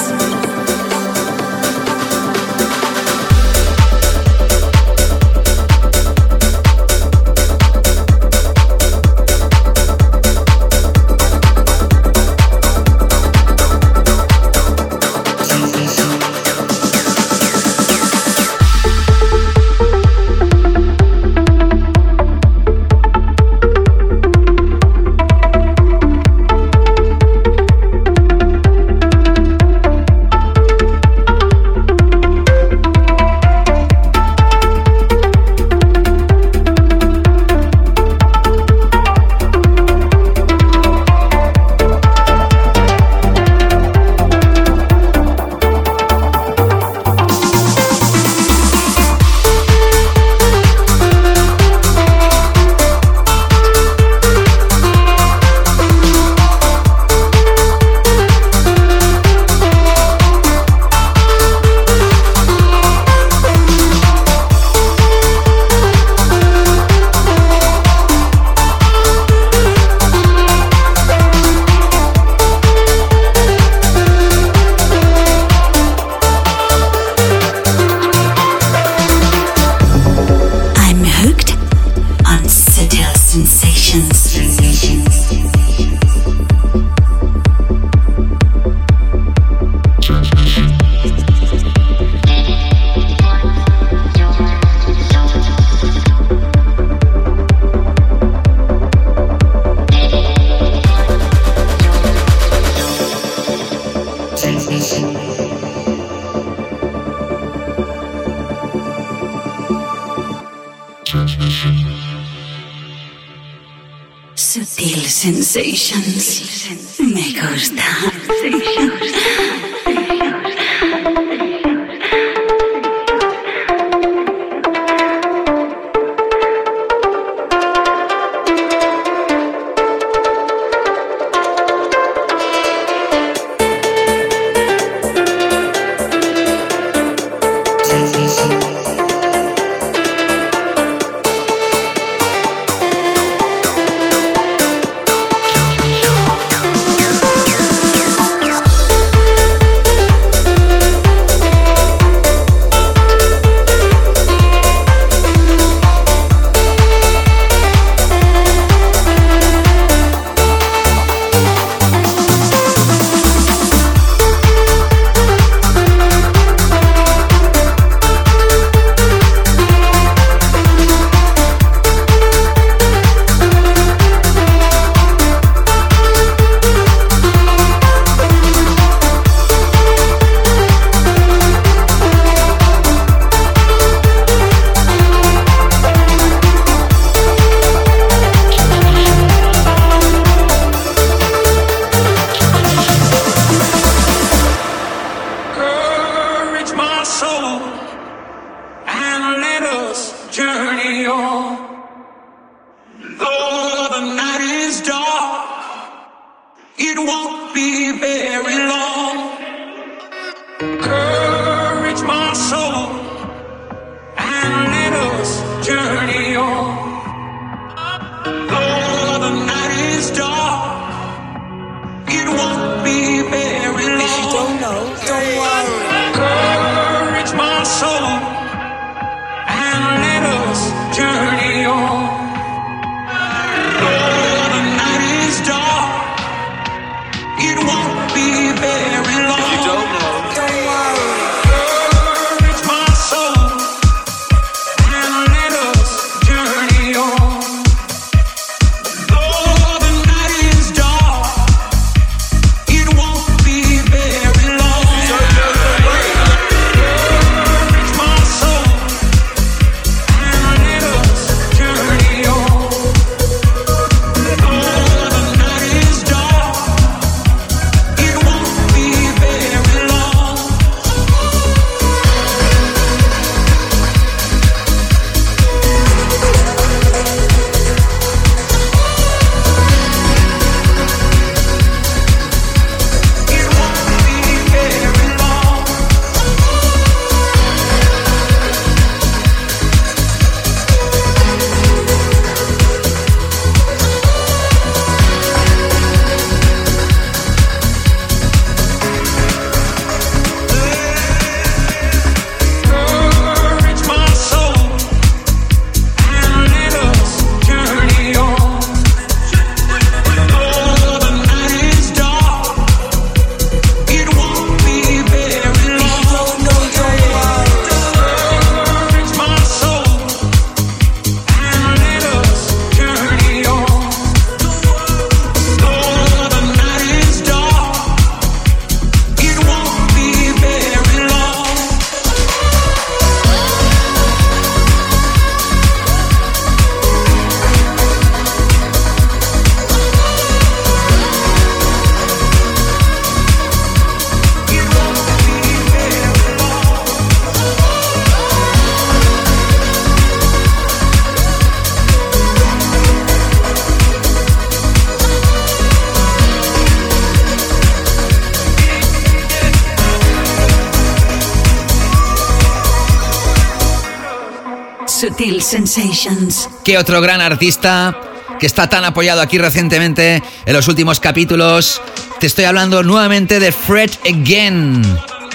[365.49, 366.47] Sensations.
[366.63, 367.99] ¿Qué otro gran artista
[368.39, 371.81] que está tan apoyado aquí recientemente en los últimos capítulos?
[372.19, 374.83] Te estoy hablando nuevamente de Fred Again,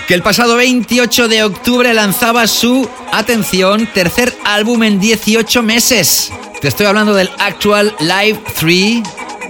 [0.07, 6.31] que el pasado 28 de octubre lanzaba su, atención, tercer álbum en 18 meses.
[6.61, 9.03] Te estoy hablando del actual Live 3,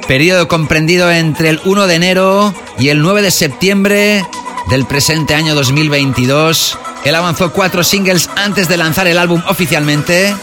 [0.08, 4.24] periodo comprendido entre el 1 de enero y el 9 de septiembre
[4.70, 6.78] del presente año 2022.
[7.04, 10.34] Él avanzó cuatro singles antes de lanzar el álbum oficialmente.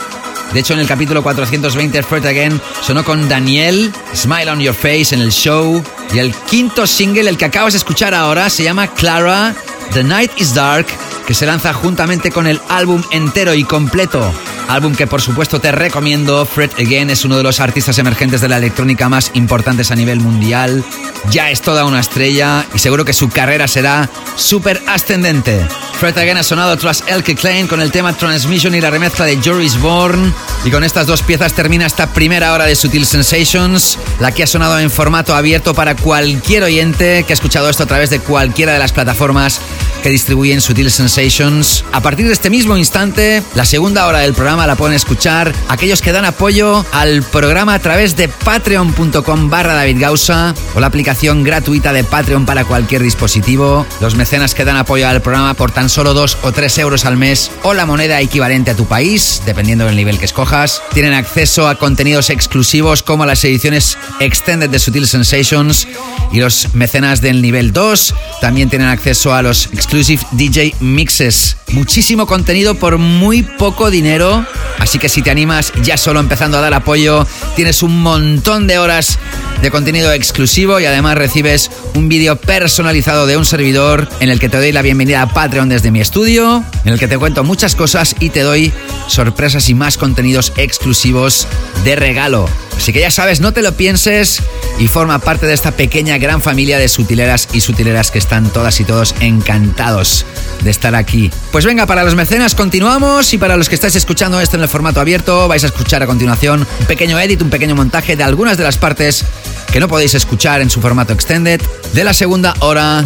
[0.54, 5.16] De hecho, en el capítulo 420, Fred Again sonó con Daniel, Smile on Your Face
[5.16, 5.82] en el show.
[6.14, 9.56] Y el quinto single, el que acabas de escuchar ahora, se llama Clara,
[9.93, 10.88] The Night is Dark,
[11.26, 14.34] que se lanza juntamente con el álbum entero y completo.
[14.68, 16.45] Álbum que por supuesto te recomiendo.
[16.45, 20.20] Fred Again es uno de los artistas emergentes de la electrónica más importantes a nivel
[20.20, 20.84] mundial.
[21.30, 25.66] Ya es toda una estrella y seguro que su carrera será súper ascendente.
[26.02, 29.38] Fred Again ha sonado tras Elke Klein con el tema Transmission y la remezcla de
[29.38, 30.34] Joris Bourne.
[30.66, 34.47] Y con estas dos piezas termina esta primera hora de Sutil Sensations, la que ha
[34.47, 38.74] sonado en formato abierto para cualquier oyente que ha escuchado esto a través de cualquiera
[38.74, 39.62] de las plataformas
[40.02, 41.86] que distribuyen Sutil Sensations.
[41.91, 46.02] A partir de este mismo instante, la segunda hora del programa la pueden escuchar aquellos
[46.02, 51.43] que dan apoyo al programa a través de patreon.com barra David Gausa o la aplicación
[51.43, 53.86] gratuita de Patreon para cualquier dispositivo.
[53.99, 57.18] Los mecenas que dan apoyo al programa por tan solo 2 o 3 euros al
[57.18, 61.68] mes o la moneda equivalente a tu país, dependiendo del nivel que escojas, tienen acceso
[61.68, 65.88] a contenidos exclusivos como las ediciones extended de Sutil Sensations
[66.32, 71.58] y los mecenas del nivel 2 también tienen acceso a los exclusive DJ mixes.
[71.74, 74.46] Muchísimo contenido por muy poco dinero,
[74.80, 77.28] así que si te animas ya solo empezando a dar apoyo,
[77.58, 79.20] tienes un montón de horas
[79.62, 84.48] de contenido exclusivo y además recibes un vídeo personalizado de un servidor en el que
[84.48, 87.76] te doy la bienvenida a Patreon desde mi estudio, en el que te cuento muchas
[87.76, 88.72] cosas y te doy
[89.08, 91.50] sorpresas y más contenidos exclusivos
[91.84, 92.48] de regalo.
[92.78, 94.42] Así que ya sabes, no te lo pienses
[94.80, 98.80] y forma parte de esta pequeña gran familia de sutileras y sutileras que están todas
[98.80, 100.26] y todos encantados
[100.64, 101.32] de estar aquí.
[101.52, 104.70] Pues venga, para los mecenas continuamos y para los que estáis escuchando esto en el
[104.70, 108.58] formato abierto, vais a escuchar a continuación un pequeño edit, un pequeño montaje de algunas
[108.58, 109.26] de las partes
[109.72, 111.62] que no podéis escuchar en su formato extended
[111.94, 113.06] de la segunda hora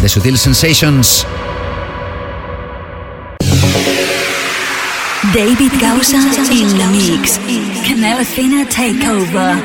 [0.00, 1.26] de Sutil Sensations.
[5.36, 6.16] David Gausa
[6.50, 7.38] in the mix.
[7.86, 9.62] Canela Fina Takeover.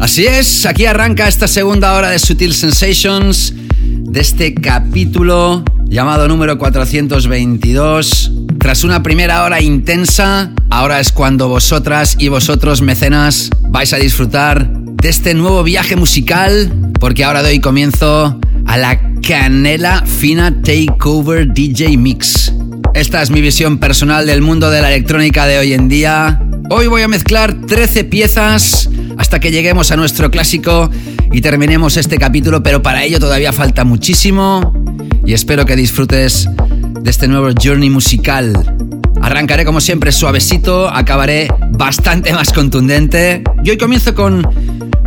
[0.00, 3.52] Así es, aquí arranca esta segunda hora de Sutil Sensations
[3.82, 8.30] de este capítulo llamado número 422.
[8.64, 14.70] Tras una primera hora intensa, ahora es cuando vosotras y vosotros, mecenas, vais a disfrutar
[14.70, 21.98] de este nuevo viaje musical, porque ahora doy comienzo a la Canela Fina Takeover DJ
[21.98, 22.54] Mix.
[22.94, 26.40] Esta es mi visión personal del mundo de la electrónica de hoy en día.
[26.70, 28.88] Hoy voy a mezclar 13 piezas
[29.18, 30.88] hasta que lleguemos a nuestro clásico
[31.32, 34.72] y terminemos este capítulo, pero para ello todavía falta muchísimo
[35.26, 36.48] y espero que disfrutes
[37.00, 38.52] de este nuevo journey musical.
[39.20, 43.42] Arrancaré como siempre suavecito, acabaré bastante más contundente.
[43.64, 44.46] Y hoy comienzo con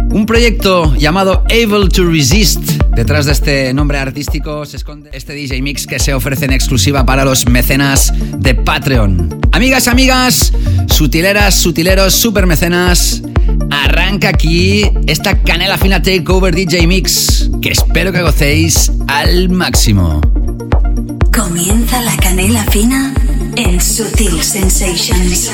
[0.10, 2.60] un proyecto llamado Able to Resist.
[2.96, 7.06] Detrás de este nombre artístico se esconde este DJ Mix que se ofrece en exclusiva
[7.06, 9.40] para los mecenas de Patreon.
[9.52, 10.54] Amigas, amigas,
[10.88, 13.22] sutileras, sutileros, super mecenas,
[13.70, 20.22] arranca aquí esta canela fina Takeover DJ Mix que espero que gocéis al máximo.
[21.34, 23.14] Comienza la canela fina
[23.56, 25.52] en Sutil Sensations.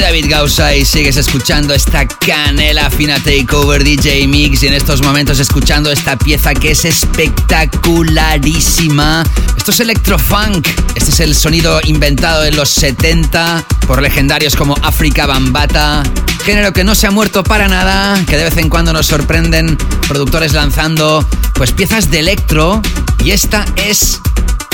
[0.00, 5.38] David Gausa y sigues escuchando esta canela fina takeover DJ Mix y en estos momentos
[5.38, 9.22] escuchando esta pieza que es espectacularísima.
[9.56, 10.66] Esto es electrofunk.
[10.94, 16.02] Este es el sonido inventado en los 70 por legendarios como África Bambata.
[16.44, 19.76] Género que no se ha muerto para nada, que de vez en cuando nos sorprenden
[20.08, 22.80] productores lanzando pues piezas de electro
[23.22, 24.18] y esta es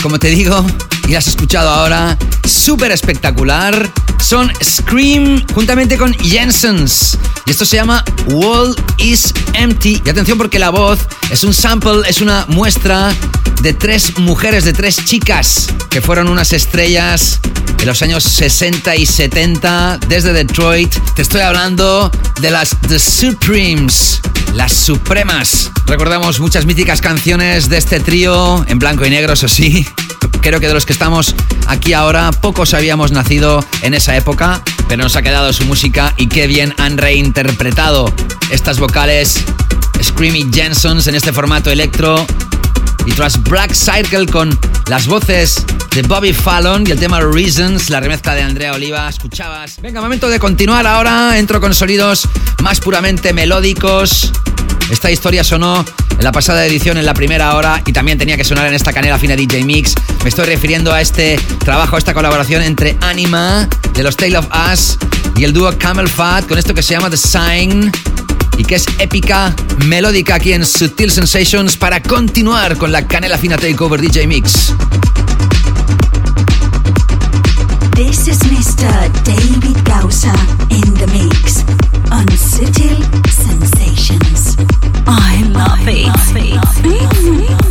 [0.06, 0.64] como te digo,
[1.08, 3.90] y has escuchado ahora, súper espectacular.
[4.20, 7.16] Son Scream juntamente con Jensens.
[7.46, 10.02] Y esto se llama Wall is Empty.
[10.04, 10.98] Y atención porque la voz
[11.30, 13.12] es un sample, es una muestra
[13.62, 17.40] de tres mujeres, de tres chicas que fueron unas estrellas
[17.78, 20.94] en los años 60 y 70 desde Detroit.
[21.14, 22.10] Te estoy hablando
[22.40, 24.20] de las The Supremes,
[24.54, 25.70] las Supremas.
[25.86, 29.86] Recordamos muchas míticas canciones de este trío en blanco y negro, eso sí.
[30.46, 31.34] Creo que de los que estamos
[31.66, 36.28] aquí ahora, pocos habíamos nacido en esa época, pero nos ha quedado su música y
[36.28, 38.14] qué bien han reinterpretado
[38.52, 39.42] estas vocales
[40.00, 42.24] Screamy Jensons en este formato electro
[43.06, 44.58] y tras Black Circle con
[44.88, 45.64] las voces
[45.94, 49.80] de Bobby Fallon y el tema Reasons, la remezcla de Andrea Oliva, escuchabas.
[49.80, 52.28] Venga, momento de continuar ahora, entro con sonidos
[52.62, 54.32] más puramente melódicos.
[54.90, 58.44] Esta historia sonó en la pasada edición, en la primera hora, y también tenía que
[58.44, 59.94] sonar en esta canela fina DJ Mix.
[60.22, 64.48] Me estoy refiriendo a este trabajo, a esta colaboración entre Anima, de los Tale of
[64.72, 64.98] Us,
[65.36, 67.92] y el dúo Camel Fat, con esto que se llama The Sign
[68.56, 69.54] y que es épica,
[69.86, 74.74] melódica aquí en Sutil Sensations para continuar con la canela fina takeover DJ Mix.
[77.94, 79.10] This is Mr.
[79.24, 80.34] David Gausa
[80.70, 81.64] in the mix
[82.10, 84.56] on Sutil Sensations.
[85.06, 87.65] I love it.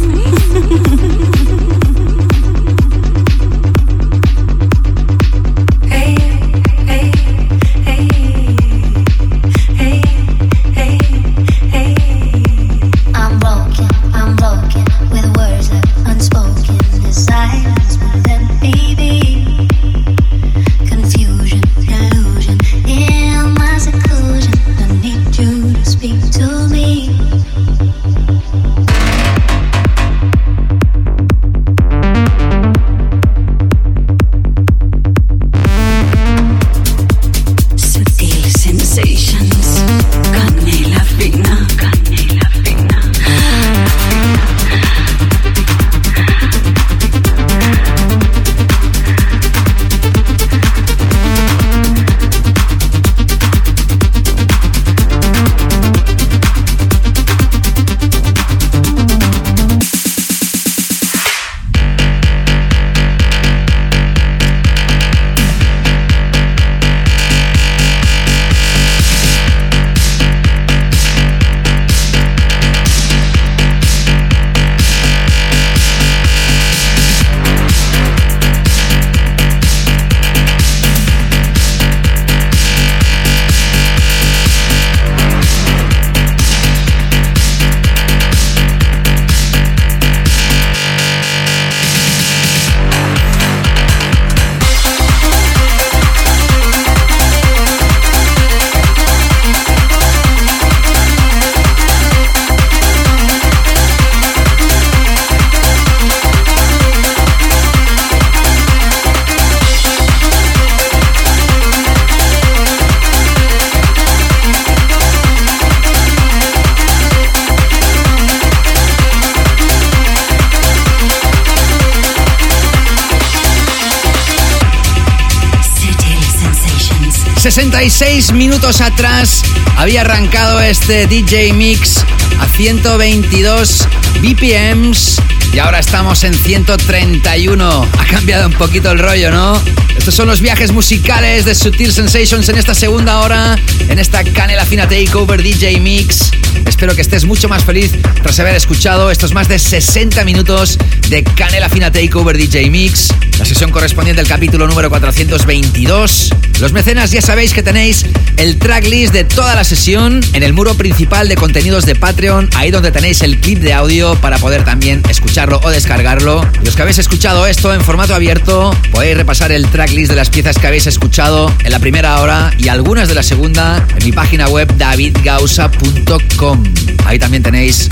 [127.76, 129.44] 66 minutos atrás
[129.76, 131.98] había arrancado este DJ Mix
[132.40, 133.86] a 122
[134.22, 135.18] BPMs
[135.52, 137.90] y ahora estamos en 131.
[138.00, 139.62] Ha cambiado un poquito el rollo, ¿no?
[139.98, 143.58] Estos son los viajes musicales de Sutil Sensations en esta segunda hora,
[143.90, 146.32] en esta Canela Fina Takeover DJ Mix.
[146.66, 147.92] Espero que estés mucho más feliz
[148.24, 150.78] tras haber escuchado estos más de 60 minutos
[151.10, 153.10] de Canela Fina Takeover DJ Mix.
[153.38, 156.30] Las sesión correspondiente al capítulo número 422.
[156.60, 158.06] Los mecenas ya sabéis que tenéis
[158.38, 162.72] el tracklist de toda la sesión en el muro principal de contenidos de Patreon, ahí
[162.72, 166.50] donde tenéis el clip de audio para poder también escucharlo o descargarlo.
[166.64, 170.58] Los que habéis escuchado esto en formato abierto, podéis repasar el tracklist de las piezas
[170.58, 174.48] que habéis escuchado en la primera hora y algunas de la segunda en mi página
[174.48, 176.64] web davidgausa.com.
[177.06, 177.90] Ahí también tenéis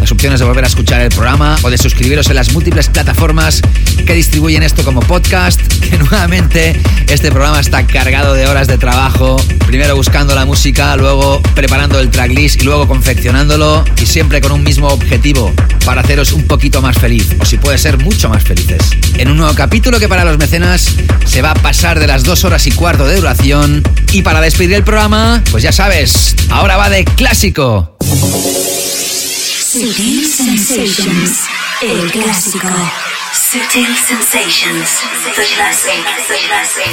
[0.00, 3.62] las opciones de volver a escuchar el programa o de suscribiros en las múltiples plataformas
[4.06, 9.36] que distribuyen esto como podcast, que nuevamente este programa está cargado de horas de trabajo,
[9.66, 14.62] primero buscando la música, luego preparando el tracklist y luego confeccionándolo y siempre con un
[14.62, 15.52] mismo objetivo,
[15.84, 18.82] para haceros un poquito más feliz, o si puede ser mucho más felices.
[19.16, 20.94] En un nuevo capítulo que para los mecenas
[21.24, 24.74] se va a pasar de las dos horas y cuarto de duración y para despedir
[24.74, 27.93] el programa, pues ya sabes, ahora va de clásico.
[29.74, 31.40] Sutil Sensations,
[31.82, 32.68] el clásico.
[33.32, 34.88] Sutil Sensations,
[35.34, 35.98] the classic,
[36.28, 36.86] the classic.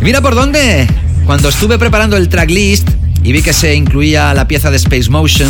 [0.00, 0.88] Mira por dónde.
[1.26, 2.88] Cuando estuve preparando el tracklist
[3.22, 5.48] y vi que se incluía la pieza de Space Motion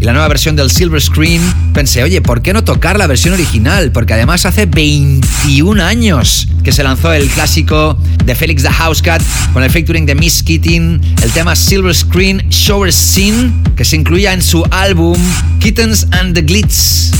[0.00, 1.42] y la nueva versión del Silver Screen,
[1.74, 3.90] pensé, oye, ¿por qué no tocar la versión original?
[3.90, 9.22] Porque además hace 21 años que se lanzó el clásico de Felix the Housecat
[9.52, 14.32] con el featuring de Miss Keating, el tema Silver Screen Shower Scene, que se incluía
[14.32, 15.18] en su álbum
[15.58, 17.10] Kittens and the Glitz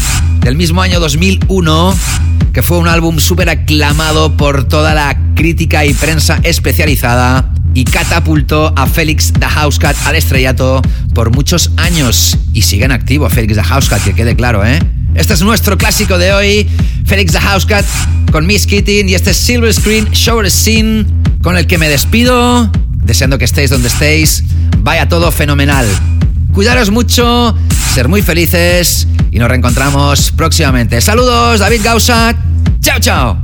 [0.40, 1.96] del mismo año 2001,
[2.52, 8.72] que fue un álbum súper aclamado por toda la crítica y prensa especializada y catapultó
[8.74, 10.82] a Félix the Housecat al estrellato
[11.14, 12.36] por muchos años.
[12.52, 14.80] Y sigue en activo Félix the Housecat, que quede claro, ¿eh?
[15.14, 16.68] Este es nuestro clásico de hoy,
[17.06, 17.86] Félix the Housecat
[18.32, 21.06] con Miss Keating y este Silver Screen Shower Scene
[21.40, 22.68] con el que me despido,
[23.04, 24.42] deseando que estéis donde estéis.
[24.78, 25.86] Vaya todo fenomenal.
[26.52, 27.56] Cuidaros mucho,
[27.94, 31.00] ser muy felices y nos reencontramos próximamente.
[31.00, 32.34] Saludos, David Gausa.
[32.80, 33.40] Chao, chao.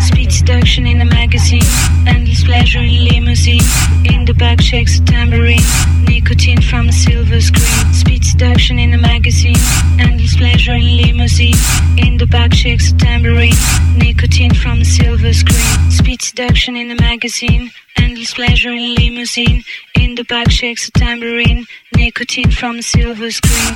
[0.00, 1.64] Speed seduction in the magazine,
[2.06, 3.64] endless pleasure in limousine.
[4.04, 5.58] In the back shakes a tambourine,
[6.06, 7.92] nicotine from a silver screen.
[7.92, 9.58] Speed seduction in the magazine,
[9.98, 11.56] endless pleasure in limousine.
[11.96, 13.58] In the back shakes a tambourine,
[13.96, 15.90] nicotine from a silver screen.
[15.90, 19.64] Speed seduction in the magazine, endless pleasure in limousine.
[19.96, 21.66] In the back shakes a tambourine,
[21.96, 23.74] nicotine from a silver screen.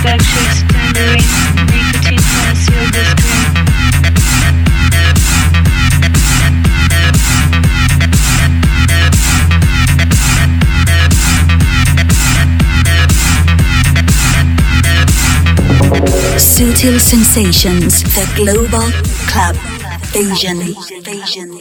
[0.00, 1.28] In the back shakes a tambourine,
[1.66, 3.50] nicotine from a silver screen.
[16.38, 18.90] Sutil Sensations, the global
[19.28, 19.56] club.
[20.14, 20.60] Asian.
[21.06, 21.59] Asian.